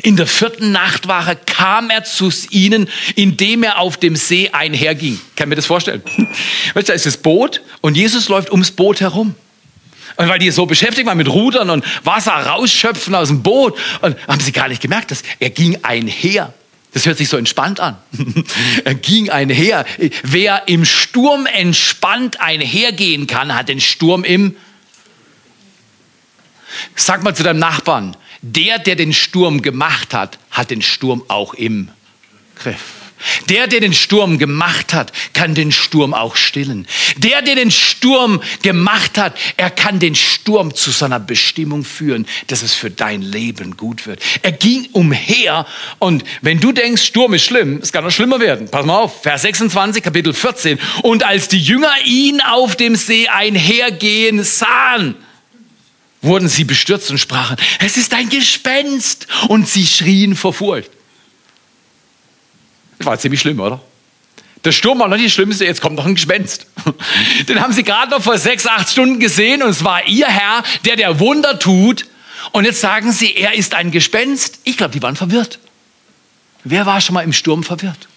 [0.01, 5.21] In der vierten Nachtwache kam er zu ihnen, indem er auf dem See einherging.
[5.37, 6.03] Kann mir das vorstellen?
[6.75, 9.35] Weißt du, da ist das Boot und Jesus läuft ums Boot herum.
[10.17, 14.17] Und weil die so beschäftigt waren mit Rudern und Wasser rausschöpfen aus dem Boot, und
[14.29, 16.53] haben sie gar nicht gemerkt, dass er ging einher.
[16.93, 17.97] Das hört sich so entspannt an.
[18.85, 19.87] er ging einher.
[20.23, 24.57] Wer im Sturm entspannt einhergehen kann, hat den Sturm im.
[26.95, 31.55] Sag mal zu deinem Nachbarn, der, der den Sturm gemacht hat, hat den Sturm auch
[31.55, 31.89] im
[32.57, 33.03] Griff.
[33.49, 36.87] Der, der den Sturm gemacht hat, kann den Sturm auch stillen.
[37.17, 42.63] Der, der den Sturm gemacht hat, er kann den Sturm zu seiner Bestimmung führen, dass
[42.63, 44.21] es für dein Leben gut wird.
[44.43, 45.67] Er ging umher
[45.99, 48.69] und wenn du denkst, Sturm ist schlimm, es kann noch schlimmer werden.
[48.69, 50.79] Pass mal auf, Vers 26, Kapitel 14.
[51.03, 55.15] Und als die Jünger ihn auf dem See einhergehen sahen,
[56.23, 59.27] wurden sie bestürzt und sprachen, es ist ein Gespenst.
[59.49, 60.91] Und sie schrien vor Furcht.
[62.99, 63.81] Das war ziemlich schlimm, oder?
[64.65, 66.67] Der Sturm war noch nicht das Schlimmste, jetzt kommt noch ein Gespenst.
[67.49, 70.63] Den haben sie gerade noch vor sechs, acht Stunden gesehen und es war ihr Herr,
[70.85, 72.07] der der Wunder tut.
[72.53, 74.61] Und jetzt sagen sie, er ist ein Gespenst.
[74.63, 75.59] Ich glaube, die waren verwirrt.
[76.63, 78.09] Wer war schon mal im Sturm verwirrt?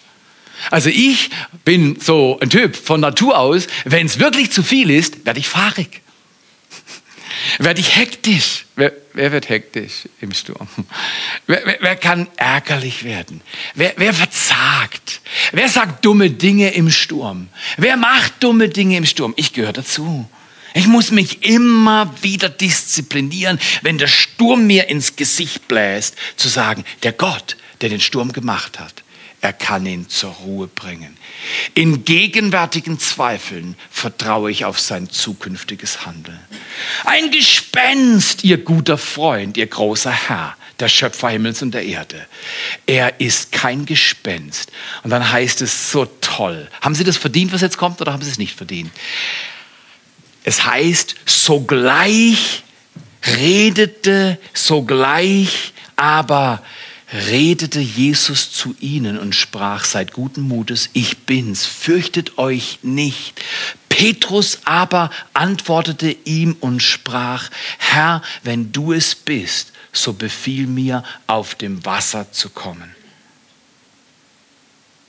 [0.70, 1.30] Also ich
[1.64, 5.48] bin so ein Typ von Natur aus, wenn es wirklich zu viel ist, werde ich
[5.48, 6.02] fahrig
[7.58, 8.66] werde ich hektisch.
[8.76, 10.68] Wer, wer, wird hektisch im Sturm?
[11.46, 13.40] Wer, wer, wer kann ärgerlich werden?
[13.74, 15.20] Wer, wer verzagt?
[15.52, 17.48] Wer sagt dumme Dinge im Sturm?
[17.76, 19.32] Wer macht dumme Dinge im Sturm?
[19.36, 20.28] Ich gehöre dazu.
[20.74, 26.84] Ich muss mich immer wieder disziplinieren, wenn der Sturm mir ins Gesicht bläst, zu sagen,
[27.02, 29.02] der Gott, der den Sturm gemacht hat,
[29.40, 31.16] er kann ihn zur Ruhe bringen.
[31.74, 36.40] In gegenwärtigen Zweifeln vertraue ich auf sein zukünftiges Handeln.
[37.04, 42.26] Ein Gespenst, ihr guter Freund, ihr großer Herr, der Schöpfer Himmels und der Erde.
[42.86, 44.72] Er ist kein Gespenst.
[45.02, 46.68] Und dann heißt es so toll.
[46.80, 48.90] Haben Sie das verdient, was jetzt kommt, oder haben Sie es nicht verdient?
[50.44, 52.62] Es heißt, sogleich
[53.26, 56.62] redete, sogleich aber
[57.16, 63.40] redete Jesus zu ihnen und sprach, seid guten Mutes, ich bin's, fürchtet euch nicht.
[63.88, 71.54] Petrus aber antwortete ihm und sprach, Herr, wenn du es bist, so befiehl mir, auf
[71.54, 72.94] dem Wasser zu kommen.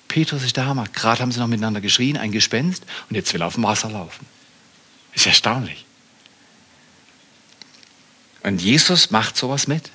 [0.07, 0.85] Petrus ist der Hammer.
[0.93, 3.89] Gerade haben sie noch miteinander geschrien, ein Gespenst, und jetzt will er auf dem Wasser
[3.89, 4.25] laufen.
[5.13, 5.85] Ist erstaunlich.
[8.43, 9.91] Und Jesus macht sowas mit.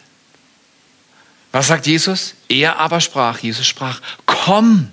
[1.52, 2.34] Was sagt Jesus?
[2.48, 4.90] Er aber sprach, Jesus sprach, komm.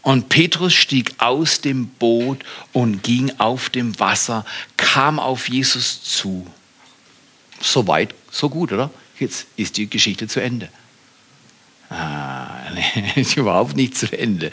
[0.00, 2.40] Und Petrus stieg aus dem Boot
[2.72, 4.44] und ging auf dem Wasser,
[4.76, 6.46] kam auf Jesus zu.
[7.60, 8.90] So weit, so gut, oder?
[9.18, 10.68] Jetzt ist die Geschichte zu Ende.
[11.88, 14.50] Ah, nee, ist überhaupt nicht zu Ende.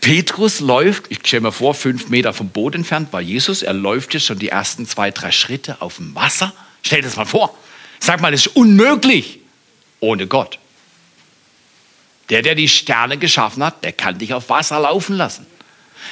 [0.00, 3.62] Petrus läuft, ich stelle mir vor, fünf Meter vom Boot entfernt war Jesus.
[3.62, 6.54] Er läuft jetzt schon die ersten zwei, drei Schritte auf dem Wasser.
[6.82, 7.56] Stell dir das mal vor.
[7.98, 9.40] Sag mal, das ist unmöglich
[10.00, 10.58] ohne Gott.
[12.30, 15.46] Der, der die Sterne geschaffen hat, der kann dich auf Wasser laufen lassen.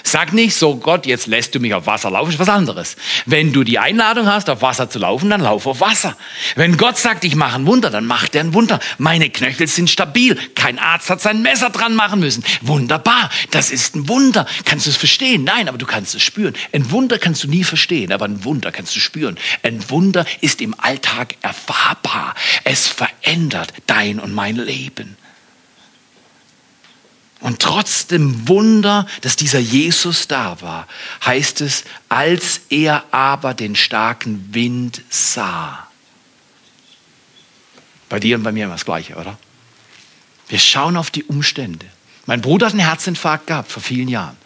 [0.02, 2.96] Sag nicht so, Gott, jetzt lässt du mich auf Wasser laufen, ist was anderes.
[3.26, 6.16] Wenn du die Einladung hast, auf Wasser zu laufen, dann lauf auf Wasser.
[6.56, 8.80] Wenn Gott sagt, ich mache ein Wunder, dann macht er ein Wunder.
[8.98, 10.36] Meine Knöchel sind stabil.
[10.54, 12.44] Kein Arzt hat sein Messer dran machen müssen.
[12.62, 13.30] Wunderbar.
[13.50, 14.46] Das ist ein Wunder.
[14.64, 15.44] Kannst du es verstehen?
[15.44, 16.54] Nein, aber du kannst es spüren.
[16.72, 19.38] Ein Wunder kannst du nie verstehen, aber ein Wunder kannst du spüren.
[19.62, 22.34] Ein Wunder ist im Alltag erfahrbar.
[22.64, 25.16] Es verändert dein und mein Leben.
[27.44, 30.88] Und trotz dem Wunder, dass dieser Jesus da war,
[31.26, 35.86] heißt es, als er aber den starken Wind sah.
[38.08, 39.36] Bei dir und bei mir immer das Gleiche, oder?
[40.48, 41.84] Wir schauen auf die Umstände.
[42.24, 44.38] Mein Bruder hat einen Herzinfarkt gehabt vor vielen Jahren.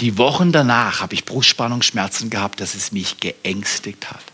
[0.00, 4.24] Die Wochen danach habe ich Brustspannungsschmerzen gehabt, dass es mich geängstigt hat.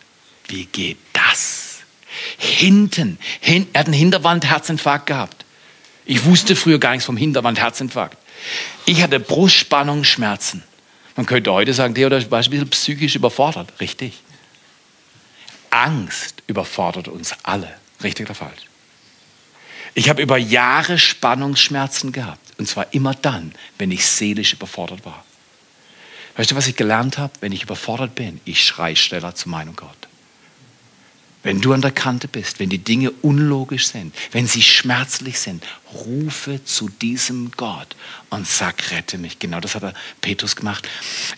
[0.48, 1.80] Wie geht das?
[2.38, 5.41] Hinten, hin, er hat einen Hinterwand-Herzinfarkt gehabt.
[6.04, 8.16] Ich wusste früher gar nichts vom Hinterwand Herzinfarkt.
[8.86, 10.64] Ich hatte Brustspannungsschmerzen.
[11.16, 13.80] Man könnte heute sagen, der war ein bisschen psychisch überfordert.
[13.80, 14.22] Richtig.
[15.70, 17.72] Angst überfordert uns alle.
[18.02, 18.68] Richtig oder falsch?
[19.94, 22.58] Ich habe über Jahre Spannungsschmerzen gehabt.
[22.58, 25.24] Und zwar immer dann, wenn ich seelisch überfordert war.
[26.36, 27.32] Weißt du, was ich gelernt habe?
[27.40, 30.08] Wenn ich überfordert bin, ich schreie schneller zu meinem Gott.
[31.42, 35.64] Wenn du an der Kante bist, wenn die Dinge unlogisch sind, wenn sie schmerzlich sind,
[35.92, 37.96] rufe zu diesem Gott
[38.30, 39.40] und sag, rette mich.
[39.40, 40.88] Genau das hat er Petrus gemacht.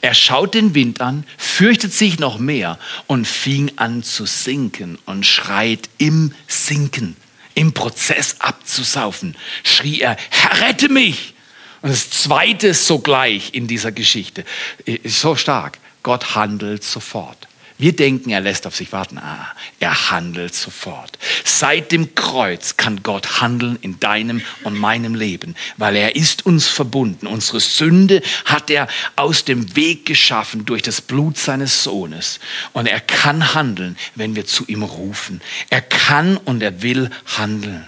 [0.02, 5.24] Er schaut den Wind an, fürchtet sich noch mehr und fing an zu sinken und
[5.24, 7.16] schreit im Sinken,
[7.54, 11.34] im Prozess abzusaufen, schrie er, Herr, rette mich.
[11.80, 14.44] Und das zweite sogleich in dieser Geschichte,
[14.84, 15.78] ist so stark.
[16.02, 17.48] Gott handelt sofort.
[17.76, 19.18] Wir denken, er lässt auf sich warten.
[19.18, 19.48] Ah,
[19.80, 21.18] er handelt sofort.
[21.44, 26.68] Seit dem Kreuz kann Gott handeln in deinem und meinem Leben, weil er ist uns
[26.68, 27.26] verbunden.
[27.26, 32.38] Unsere Sünde hat er aus dem Weg geschaffen durch das Blut seines Sohnes.
[32.74, 35.40] Und er kann handeln, wenn wir zu ihm rufen.
[35.68, 37.84] Er kann und er will handeln.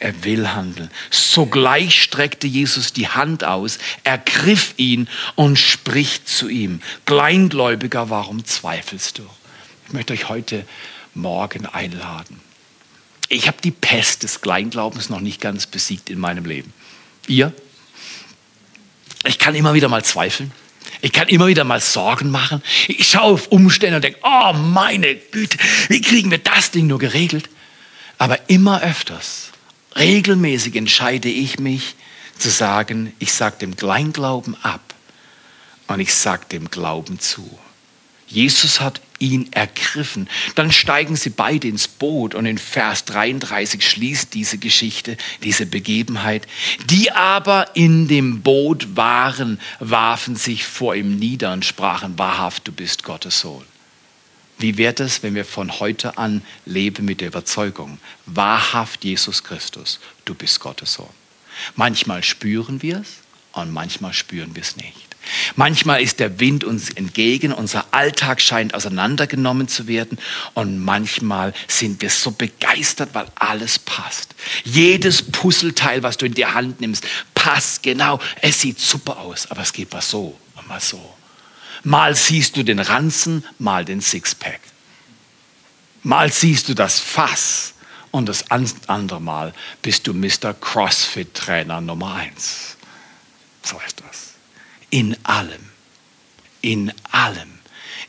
[0.00, 0.90] Er will handeln.
[1.10, 6.80] Sogleich streckte Jesus die Hand aus, ergriff ihn und spricht zu ihm.
[7.04, 9.28] Kleingläubiger, warum zweifelst du?
[9.86, 10.64] Ich möchte euch heute
[11.14, 12.40] Morgen einladen.
[13.28, 16.72] Ich habe die Pest des Kleinglaubens noch nicht ganz besiegt in meinem Leben.
[17.26, 17.52] Ihr?
[19.26, 20.52] Ich kann immer wieder mal zweifeln.
[21.00, 22.62] Ich kann immer wieder mal Sorgen machen.
[22.86, 25.58] Ich schaue auf Umstände und denke, oh meine Güte,
[25.88, 27.48] wie kriegen wir das Ding nur geregelt?
[28.16, 29.50] Aber immer öfters
[29.98, 31.94] regelmäßig entscheide ich mich
[32.38, 34.94] zu sagen, ich sage dem Kleinglauben ab
[35.88, 37.58] und ich sage dem Glauben zu.
[38.28, 40.28] Jesus hat ihn ergriffen.
[40.54, 46.46] Dann steigen sie beide ins Boot und in Vers 33 schließt diese Geschichte, diese Begebenheit.
[46.90, 52.72] Die aber in dem Boot waren, warfen sich vor ihm nieder und sprachen, wahrhaft, du
[52.72, 53.64] bist Gottes Sohn.
[54.58, 60.00] Wie wird es, wenn wir von heute an leben mit der Überzeugung, wahrhaft Jesus Christus,
[60.24, 61.08] du bist Gottes Sohn?
[61.76, 63.18] Manchmal spüren wir es
[63.52, 65.08] und manchmal spüren wir es nicht.
[65.56, 70.18] Manchmal ist der Wind uns entgegen, unser Alltag scheint auseinandergenommen zu werden
[70.54, 74.34] und manchmal sind wir so begeistert, weil alles passt.
[74.64, 78.20] Jedes Puzzleteil, was du in die Hand nimmst, passt genau.
[78.40, 81.17] Es sieht super aus, aber es geht mal so und mal so.
[81.84, 84.60] Mal siehst du den Ranzen, mal den Sixpack.
[86.02, 87.74] Mal siehst du das Fass
[88.10, 90.54] und das andere Mal bist du Mr.
[90.54, 92.76] CrossFit-Trainer Nummer eins.
[93.62, 94.34] So ist das.
[94.90, 95.68] In allem,
[96.62, 97.58] in allem,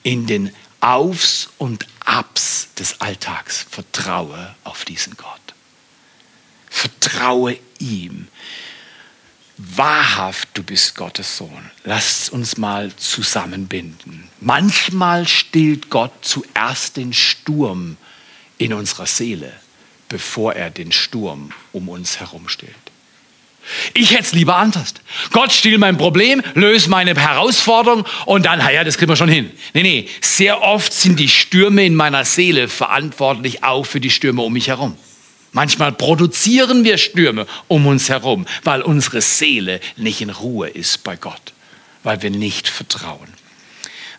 [0.03, 5.39] in den Aufs und Abs des Alltags vertraue auf diesen Gott.
[6.69, 8.27] Vertraue ihm
[9.59, 11.69] wahrhaft, du bist Gottes Sohn.
[11.83, 14.29] Lasst uns mal zusammenbinden.
[14.39, 17.97] Manchmal stillt Gott zuerst den Sturm
[18.57, 19.51] in unserer Seele,
[20.07, 22.73] bevor er den Sturm um uns herum stillt.
[23.93, 24.93] Ich hätte es lieber anders.
[25.31, 29.51] Gott still mein Problem, löse meine Herausforderung und dann, ja, das kriegen wir schon hin.
[29.73, 34.41] Nee, nee, sehr oft sind die Stürme in meiner Seele verantwortlich auch für die Stürme
[34.41, 34.97] um mich herum.
[35.51, 41.15] Manchmal produzieren wir Stürme um uns herum, weil unsere Seele nicht in Ruhe ist bei
[41.15, 41.53] Gott,
[42.03, 43.27] weil wir nicht vertrauen.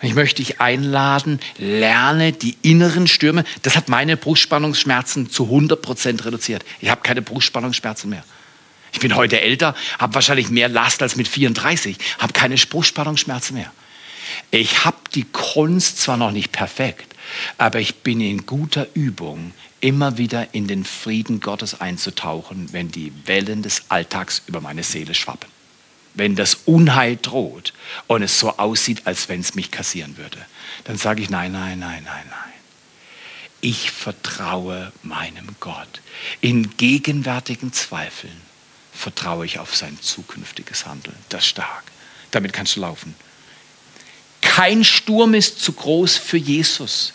[0.02, 3.44] Ich möchte dich einladen, lerne die inneren Stürme.
[3.62, 6.64] Das hat meine Brustspannungsschmerzen zu 100 Prozent reduziert.
[6.80, 8.24] Ich habe keine Brustspannungsschmerzen mehr.
[8.92, 13.70] Ich bin heute älter, habe wahrscheinlich mehr Last als mit 34, habe keine Brustspannungsschmerzen mehr.
[14.50, 17.14] Ich habe die Kunst zwar noch nicht perfekt,
[17.58, 23.12] aber ich bin in guter Übung, immer wieder in den Frieden Gottes einzutauchen, wenn die
[23.26, 25.48] Wellen des Alltags über meine Seele schwappen.
[26.14, 27.72] wenn das Unheil droht
[28.06, 30.38] und es so aussieht, als wenn es mich kassieren würde.
[30.84, 32.52] Dann sage ich, nein, nein, nein, nein, nein.
[33.60, 36.00] Ich vertraue meinem Gott.
[36.40, 38.40] In gegenwärtigen Zweifeln
[38.92, 41.16] vertraue ich auf sein zukünftiges Handeln.
[41.28, 41.84] Das stark.
[42.30, 43.14] Damit kannst du laufen.
[44.40, 47.12] Kein Sturm ist zu groß für Jesus.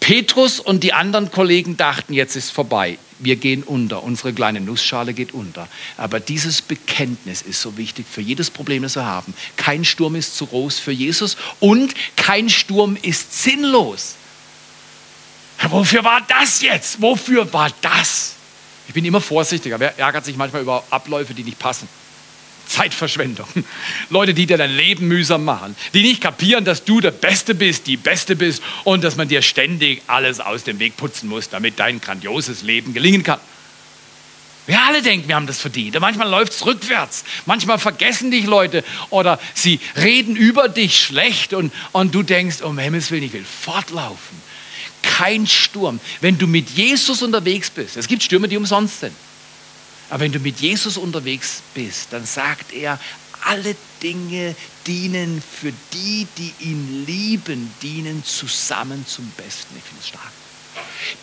[0.00, 2.98] Petrus und die anderen Kollegen dachten, jetzt ist vorbei.
[3.18, 4.02] Wir gehen unter.
[4.02, 5.68] Unsere kleine Nussschale geht unter.
[5.96, 9.34] Aber dieses Bekenntnis ist so wichtig für jedes Problem, das wir haben.
[9.56, 14.14] Kein Sturm ist zu groß für Jesus und kein Sturm ist sinnlos.
[15.68, 17.02] Wofür war das jetzt?
[17.02, 18.34] Wofür war das?
[18.86, 19.80] Ich bin immer vorsichtiger.
[19.80, 21.88] Wer ärgert sich manchmal über Abläufe, die nicht passen?
[22.68, 23.46] Zeitverschwendung.
[24.10, 27.86] Leute, die dir dein Leben mühsam machen, die nicht kapieren, dass du der Beste bist,
[27.86, 31.78] die Beste bist und dass man dir ständig alles aus dem Weg putzen muss, damit
[31.78, 33.40] dein grandioses Leben gelingen kann.
[34.66, 35.96] Wir alle denken, wir haben das verdient.
[35.96, 37.24] Und manchmal läuft es rückwärts.
[37.46, 42.78] Manchmal vergessen dich Leute oder sie reden über dich schlecht und, und du denkst, um
[42.78, 44.48] Himmels Willen, ich will fortlaufen
[45.02, 46.00] kein Sturm.
[46.20, 49.14] Wenn du mit Jesus unterwegs bist, es gibt Stürme, die umsonst sind.
[50.10, 52.98] Aber wenn du mit Jesus unterwegs bist, dann sagt er,
[53.44, 54.54] alle Dinge
[54.86, 59.76] dienen für die, die ihn lieben, dienen zusammen zum Besten.
[59.76, 60.32] Ich finde es stark.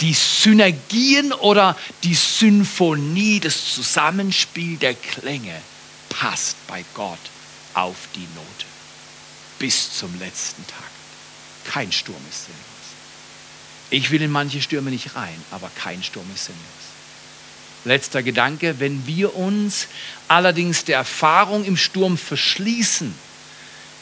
[0.02, 5.62] Die Synergien oder die Symphonie, das Zusammenspiel der Klänge
[6.10, 7.20] passt bei Gott
[7.74, 8.66] auf die Note
[9.60, 10.84] bis zum letzten Tag.
[11.66, 12.62] Kein Sturm ist sinnlos.
[13.90, 16.85] Ich will in manche Stürme nicht rein, aber kein Sturm ist sinnlos.
[17.86, 19.88] Letzter Gedanke, wenn wir uns
[20.28, 23.14] allerdings der Erfahrung im Sturm verschließen,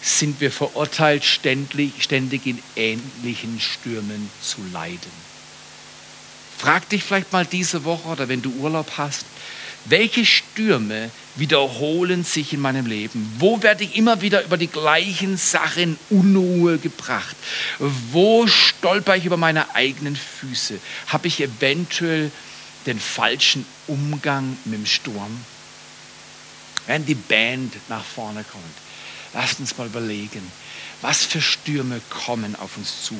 [0.01, 2.09] sind wir verurteilt, ständig,
[2.45, 5.11] in ähnlichen Stürmen zu leiden.
[6.57, 9.25] Frag dich vielleicht mal diese Woche oder wenn du Urlaub hast,
[9.85, 13.33] welche Stürme wiederholen sich in meinem Leben?
[13.37, 17.35] Wo werde ich immer wieder über die gleichen Sachen Unruhe gebracht?
[17.79, 20.79] Wo stolper ich über meine eigenen Füße?
[21.07, 22.31] Habe ich eventuell
[22.85, 25.45] den falschen Umgang mit dem Sturm?
[26.85, 28.63] Wenn die Band nach vorne kommt,
[29.33, 30.51] lasst uns mal überlegen,
[31.03, 33.15] was für Stürme kommen auf uns zu.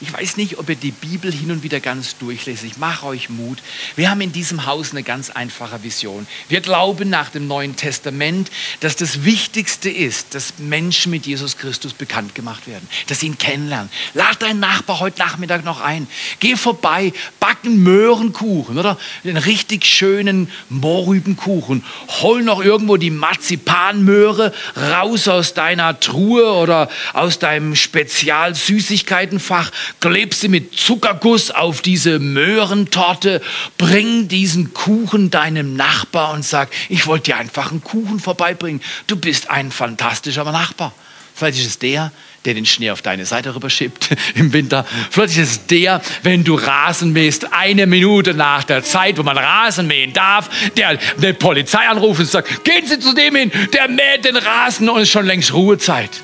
[0.00, 2.64] Ich weiß nicht, ob ihr die Bibel hin und wieder ganz durchlest.
[2.64, 3.58] Ich mache euch Mut.
[3.94, 6.26] Wir haben in diesem Haus eine ganz einfache Vision.
[6.48, 11.92] Wir glauben nach dem Neuen Testament, dass das Wichtigste ist, dass Menschen mit Jesus Christus
[11.92, 13.90] bekannt gemacht werden, dass sie ihn kennenlernen.
[14.14, 16.08] Lad deinen Nachbar heute Nachmittag noch ein.
[16.40, 21.84] Geh vorbei, backen Möhrenkuchen oder einen richtig schönen Mohrrübenkuchen.
[22.22, 30.32] Hol noch irgendwo die Marzipanmöhre raus aus deiner Truhe oder aus aus deinem Spezial-Süßigkeitenfach, kleb
[30.32, 33.42] sie mit Zuckerguss auf diese Möhrentorte,
[33.76, 38.80] bring diesen Kuchen deinem Nachbar und sag, ich wollte dir einfach einen Kuchen vorbeibringen.
[39.08, 40.94] Du bist ein fantastischer Nachbar.
[41.34, 42.12] Vielleicht ist es der,
[42.44, 44.86] der den Schnee auf deine Seite rüberschiebt im Winter.
[45.10, 49.36] Vielleicht ist es der, wenn du Rasen mähst, eine Minute nach der Zeit, wo man
[49.36, 53.88] Rasen mähen darf, der eine Polizei anruft und sagt, gehen Sie zu dem hin, der
[53.88, 56.22] mäht den Rasen und ist schon längst Ruhezeit.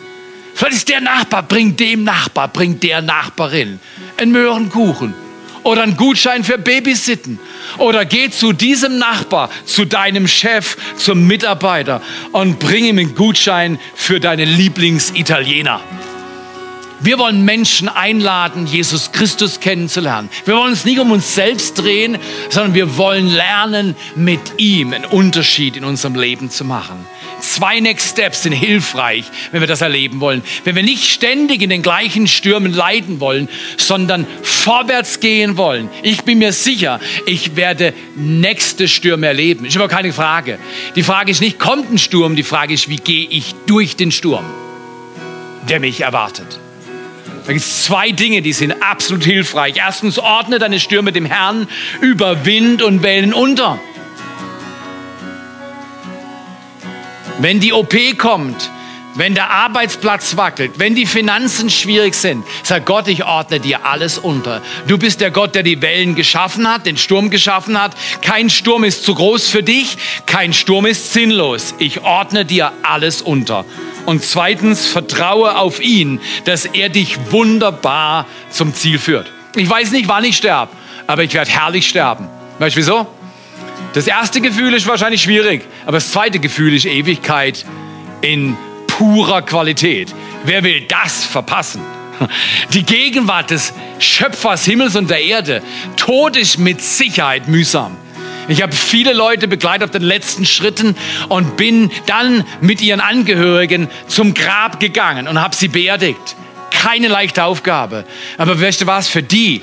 [0.62, 3.80] Vielleicht ist der Nachbar, bringt dem Nachbar, bringt der Nachbarin
[4.16, 5.12] einen Möhrenkuchen
[5.64, 7.40] oder einen Gutschein für Babysitten.
[7.78, 13.80] Oder geh zu diesem Nachbar, zu deinem Chef, zum Mitarbeiter und bring ihm einen Gutschein
[13.96, 15.80] für deine Lieblingsitaliener.
[17.00, 20.30] Wir wollen Menschen einladen, Jesus Christus kennenzulernen.
[20.44, 22.18] Wir wollen uns nicht um uns selbst drehen,
[22.50, 27.04] sondern wir wollen lernen, mit ihm einen Unterschied in unserem Leben zu machen.
[27.42, 30.42] Zwei Next Steps sind hilfreich, wenn wir das erleben wollen.
[30.62, 35.90] Wenn wir nicht ständig in den gleichen Stürmen leiden wollen, sondern vorwärts gehen wollen.
[36.02, 39.64] Ich bin mir sicher, ich werde nächste Stürme erleben.
[39.64, 40.60] Ist aber keine Frage.
[40.94, 42.36] Die Frage ist nicht, kommt ein Sturm?
[42.36, 44.44] Die Frage ist, wie gehe ich durch den Sturm,
[45.68, 46.60] der mich erwartet?
[47.44, 49.74] Da gibt es zwei Dinge, die sind absolut hilfreich.
[49.78, 51.66] Erstens, ordne deine Stürme dem Herrn
[52.00, 53.80] über Wind und Wellen unter.
[57.42, 58.70] Wenn die OP kommt,
[59.16, 64.16] wenn der Arbeitsplatz wackelt, wenn die Finanzen schwierig sind, sagt Gott, ich ordne dir alles
[64.16, 64.62] unter.
[64.86, 67.96] Du bist der Gott, der die Wellen geschaffen hat, den Sturm geschaffen hat.
[68.20, 71.74] Kein Sturm ist zu groß für dich, kein Sturm ist sinnlos.
[71.80, 73.64] Ich ordne dir alles unter.
[74.06, 79.32] Und zweitens, vertraue auf ihn, dass er dich wunderbar zum Ziel führt.
[79.56, 80.70] Ich weiß nicht, wann ich sterbe,
[81.08, 82.28] aber ich werde herrlich sterben.
[82.60, 83.21] Weißt du wieso?
[83.94, 87.66] Das erste Gefühl ist wahrscheinlich schwierig, aber das zweite Gefühl ist Ewigkeit
[88.22, 90.14] in purer Qualität.
[90.44, 91.82] Wer will das verpassen?
[92.72, 95.62] Die Gegenwart des Schöpfers Himmels und der Erde.
[95.96, 97.96] Tod ist mit Sicherheit mühsam.
[98.48, 100.96] Ich habe viele Leute begleitet auf den letzten Schritten
[101.28, 106.36] und bin dann mit ihren Angehörigen zum Grab gegangen und habe sie beerdigt.
[106.70, 108.04] Keine leichte Aufgabe.
[108.38, 109.62] Aber weißt du was, für die,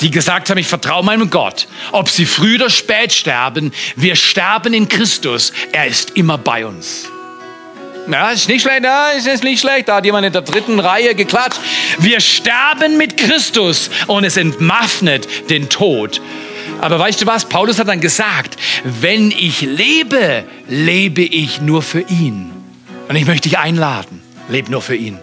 [0.00, 4.74] die gesagt haben, ich vertraue meinem Gott, ob sie früh oder spät sterben, wir sterben
[4.74, 7.08] in Christus, er ist immer bei uns.
[8.10, 9.88] Ja, ist nicht schlecht, ja, ist nicht schlecht.
[9.88, 11.60] Da hat jemand in der dritten Reihe geklatscht.
[11.98, 16.22] Wir sterben mit Christus und es entwaffnet den Tod.
[16.80, 17.44] Aber weißt du was?
[17.44, 22.50] Paulus hat dann gesagt, wenn ich lebe, lebe ich nur für ihn.
[23.08, 25.18] Und ich möchte dich einladen, lebe nur für ihn.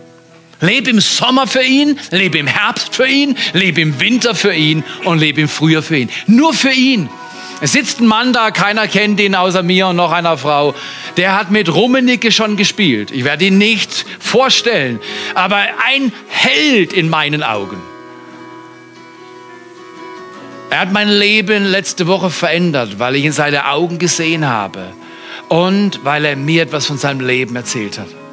[0.66, 4.84] Lebe im Sommer für ihn, lebe im Herbst für ihn, lebe im Winter für ihn
[5.04, 6.10] und lebe im Frühjahr für ihn.
[6.28, 7.10] Nur für ihn.
[7.62, 10.76] Es sitzt ein Mann da, keiner kennt ihn außer mir und noch einer Frau.
[11.18, 13.12] Der hat mit Rummenigge schon gespielt.
[13.12, 15.00] Ich werde ihn nicht vorstellen,
[15.36, 15.58] aber
[15.88, 17.82] ein Held in meinen Augen.
[20.70, 24.92] Er hat mein Leben letzte Woche verändert, weil ich in seine Augen gesehen habe
[25.48, 28.25] und weil er mir etwas von seinem Leben erzählt hat.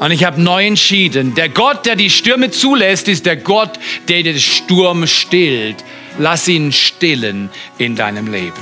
[0.00, 3.78] Und ich habe neu entschieden, der Gott, der die Stürme zulässt, ist der Gott,
[4.08, 5.76] der den Sturm stillt.
[6.18, 8.56] Lass ihn stillen in deinem Leben.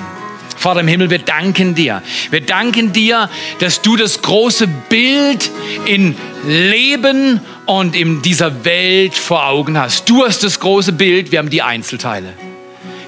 [0.56, 2.02] Vater im Himmel, wir danken dir.
[2.32, 3.30] Wir danken dir,
[3.60, 5.48] dass du das große Bild
[5.86, 10.10] in Leben und in dieser Welt vor Augen hast.
[10.10, 12.34] Du hast das große Bild, wir haben die Einzelteile.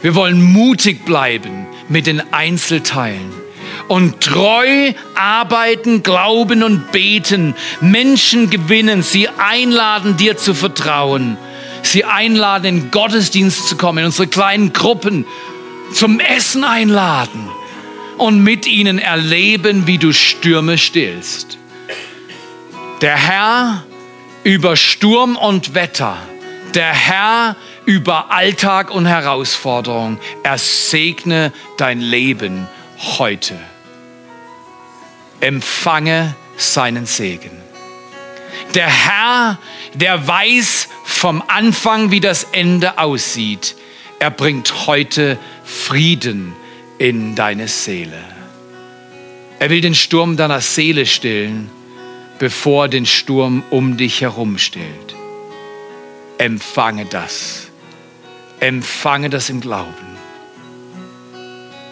[0.03, 3.40] Wir wollen mutig bleiben mit den Einzelteilen
[3.91, 11.37] und treu arbeiten, glauben und beten, Menschen gewinnen, sie einladen, dir zu vertrauen,
[11.83, 15.27] sie einladen, in Gottesdienst zu kommen, in unsere kleinen Gruppen,
[15.93, 17.49] zum Essen einladen
[18.17, 21.59] und mit ihnen erleben, wie du Stürme stillst.
[23.01, 23.83] Der Herr
[24.45, 26.17] über Sturm und Wetter,
[26.75, 30.21] der Herr über Alltag und Herausforderung.
[30.45, 32.69] Er segne dein Leben
[33.19, 33.59] heute.
[35.41, 37.51] Empfange seinen Segen.
[38.75, 39.59] Der Herr,
[39.95, 43.75] der weiß vom Anfang, wie das Ende aussieht,
[44.19, 46.55] er bringt heute Frieden
[46.99, 48.23] in deine Seele.
[49.59, 51.71] Er will den Sturm deiner Seele stillen,
[52.39, 55.15] bevor er den Sturm um dich herum stillt.
[56.39, 57.69] Empfange das.
[58.61, 60.07] Empfange das im Glauben.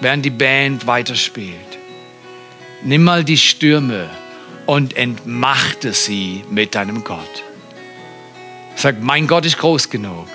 [0.00, 1.67] Während die Band weiterspielt,
[2.82, 4.08] nimm mal die Stürme
[4.66, 7.42] und entmachte sie mit deinem Gott.
[8.76, 10.28] Sag, mein Gott ist groß genug.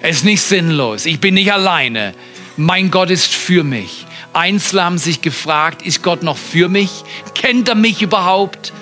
[0.00, 1.06] Es ist nicht sinnlos.
[1.06, 2.14] Ich bin nicht alleine.
[2.56, 4.04] Mein Gott ist für mich.
[4.32, 6.90] Einzelne haben sich gefragt, ist Gott noch für mich?
[7.34, 8.72] Kennt er mich überhaupt?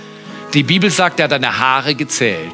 [0.55, 2.53] Die Bibel sagt, er hat deine Haare gezählt.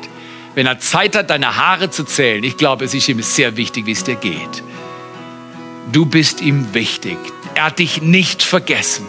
[0.54, 3.86] Wenn er Zeit hat, deine Haare zu zählen, ich glaube, es ist ihm sehr wichtig,
[3.86, 4.62] wie es dir geht.
[5.90, 7.16] Du bist ihm wichtig.
[7.54, 9.06] Er hat dich nicht vergessen.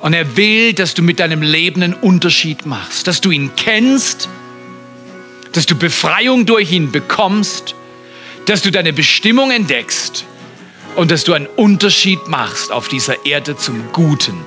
[0.00, 4.28] Und er will, dass du mit deinem Leben einen Unterschied machst, dass du ihn kennst,
[5.52, 7.74] dass du Befreiung durch ihn bekommst,
[8.46, 10.24] dass du deine Bestimmung entdeckst
[10.96, 14.44] und dass du einen Unterschied machst auf dieser Erde zum Guten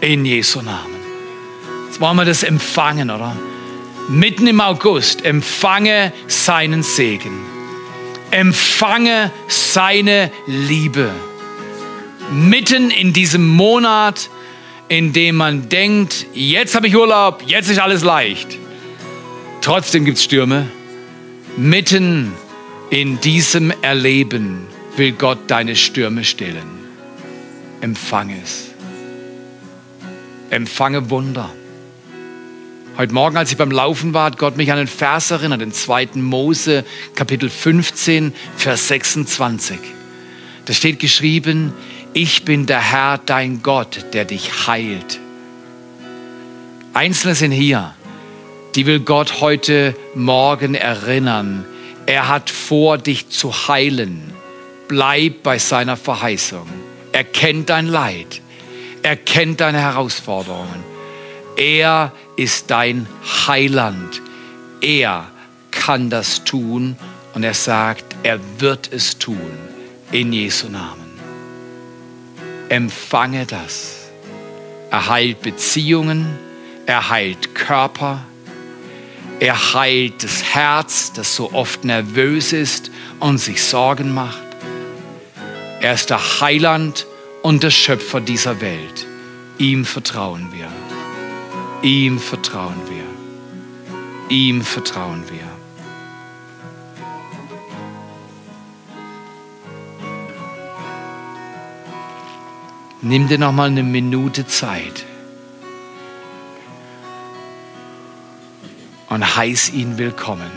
[0.00, 0.96] in Jesu Namen.
[1.86, 3.36] Jetzt wollen wir das empfangen, oder?
[4.08, 7.40] mitten im August, empfange seinen Segen.
[8.30, 11.10] Empfange seine Liebe.
[12.30, 14.30] Mitten in diesem Monat,
[14.92, 18.58] in dem man denkt, jetzt habe ich Urlaub, jetzt ist alles leicht.
[19.62, 20.70] Trotzdem gibt es Stürme.
[21.56, 22.32] Mitten
[22.90, 24.66] in diesem Erleben
[24.98, 26.68] will Gott deine Stürme stillen.
[27.80, 28.72] Empfange es.
[30.50, 31.50] Empfange Wunder.
[32.98, 35.72] Heute Morgen, als ich beim Laufen war, hat Gott mich an den Vers erinnert, den
[35.72, 36.08] 2.
[36.16, 36.84] Mose,
[37.14, 39.78] Kapitel 15, Vers 26.
[40.66, 41.72] Da steht geschrieben,
[42.14, 45.18] ich bin der Herr, dein Gott, der dich heilt.
[46.94, 47.94] Einzelne sind hier,
[48.74, 51.64] die will Gott heute Morgen erinnern.
[52.06, 54.32] Er hat vor, dich zu heilen.
[54.88, 56.66] Bleib bei seiner Verheißung.
[57.12, 58.42] Er kennt dein Leid.
[59.02, 60.84] Er kennt deine Herausforderungen.
[61.56, 63.06] Er ist dein
[63.46, 64.20] Heiland.
[64.80, 65.30] Er
[65.70, 66.96] kann das tun
[67.34, 69.50] und er sagt, er wird es tun
[70.12, 71.01] in Jesu Namen.
[72.72, 74.08] Empfange das.
[74.90, 76.38] Er heilt Beziehungen,
[76.86, 78.24] er heilt Körper,
[79.40, 84.40] er heilt das Herz, das so oft nervös ist und sich Sorgen macht.
[85.82, 87.06] Er ist der Heiland
[87.42, 89.06] und der Schöpfer dieser Welt.
[89.58, 90.68] Ihm vertrauen wir.
[91.82, 94.34] Ihm vertrauen wir.
[94.34, 95.51] Ihm vertrauen wir.
[103.04, 105.04] Nimm dir noch mal eine Minute Zeit
[109.08, 110.52] und heiß ihn willkommen.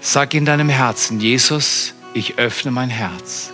[0.00, 3.52] Sag in deinem Herzen, Jesus, ich öffne mein Herz.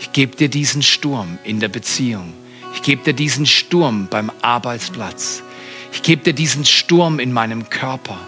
[0.00, 2.32] Ich gebe dir diesen Sturm in der Beziehung.
[2.74, 5.44] Ich gebe dir diesen Sturm beim Arbeitsplatz.
[5.92, 8.18] Ich gebe dir diesen Sturm in meinem Körper.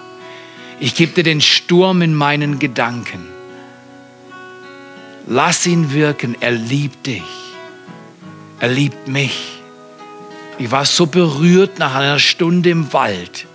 [0.78, 3.26] Ich gebe dir den Sturm in meinen Gedanken.
[5.26, 6.36] Lass ihn wirken.
[6.38, 7.51] Er liebt dich.
[8.62, 9.58] Er liebt mich.
[10.56, 13.48] Ich war so berührt nach einer Stunde im Wald.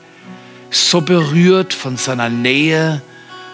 [0.70, 3.02] So berührt von seiner Nähe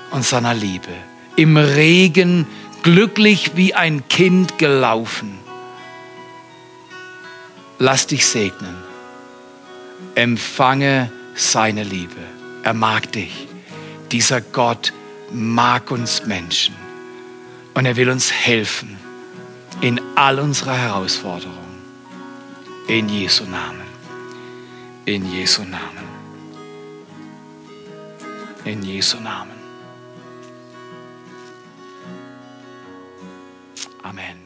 [0.10, 0.90] und seiner Liebe.
[1.36, 2.48] Im Regen
[2.82, 5.38] glücklich wie ein Kind gelaufen.
[7.78, 8.76] Lass dich segnen.
[10.16, 12.22] Empfange seine Liebe.
[12.64, 13.48] Er mag dich.
[14.12, 14.92] Dieser Gott
[15.32, 16.74] mag uns Menschen.
[17.76, 19.03] Und er will uns helfen
[19.82, 21.82] in all unserer Herausforderungen.
[22.88, 23.88] In Jesu Namen.
[25.06, 26.04] In Jesu Namen.
[28.66, 29.58] In Jesu Namen.
[34.04, 34.43] Amen.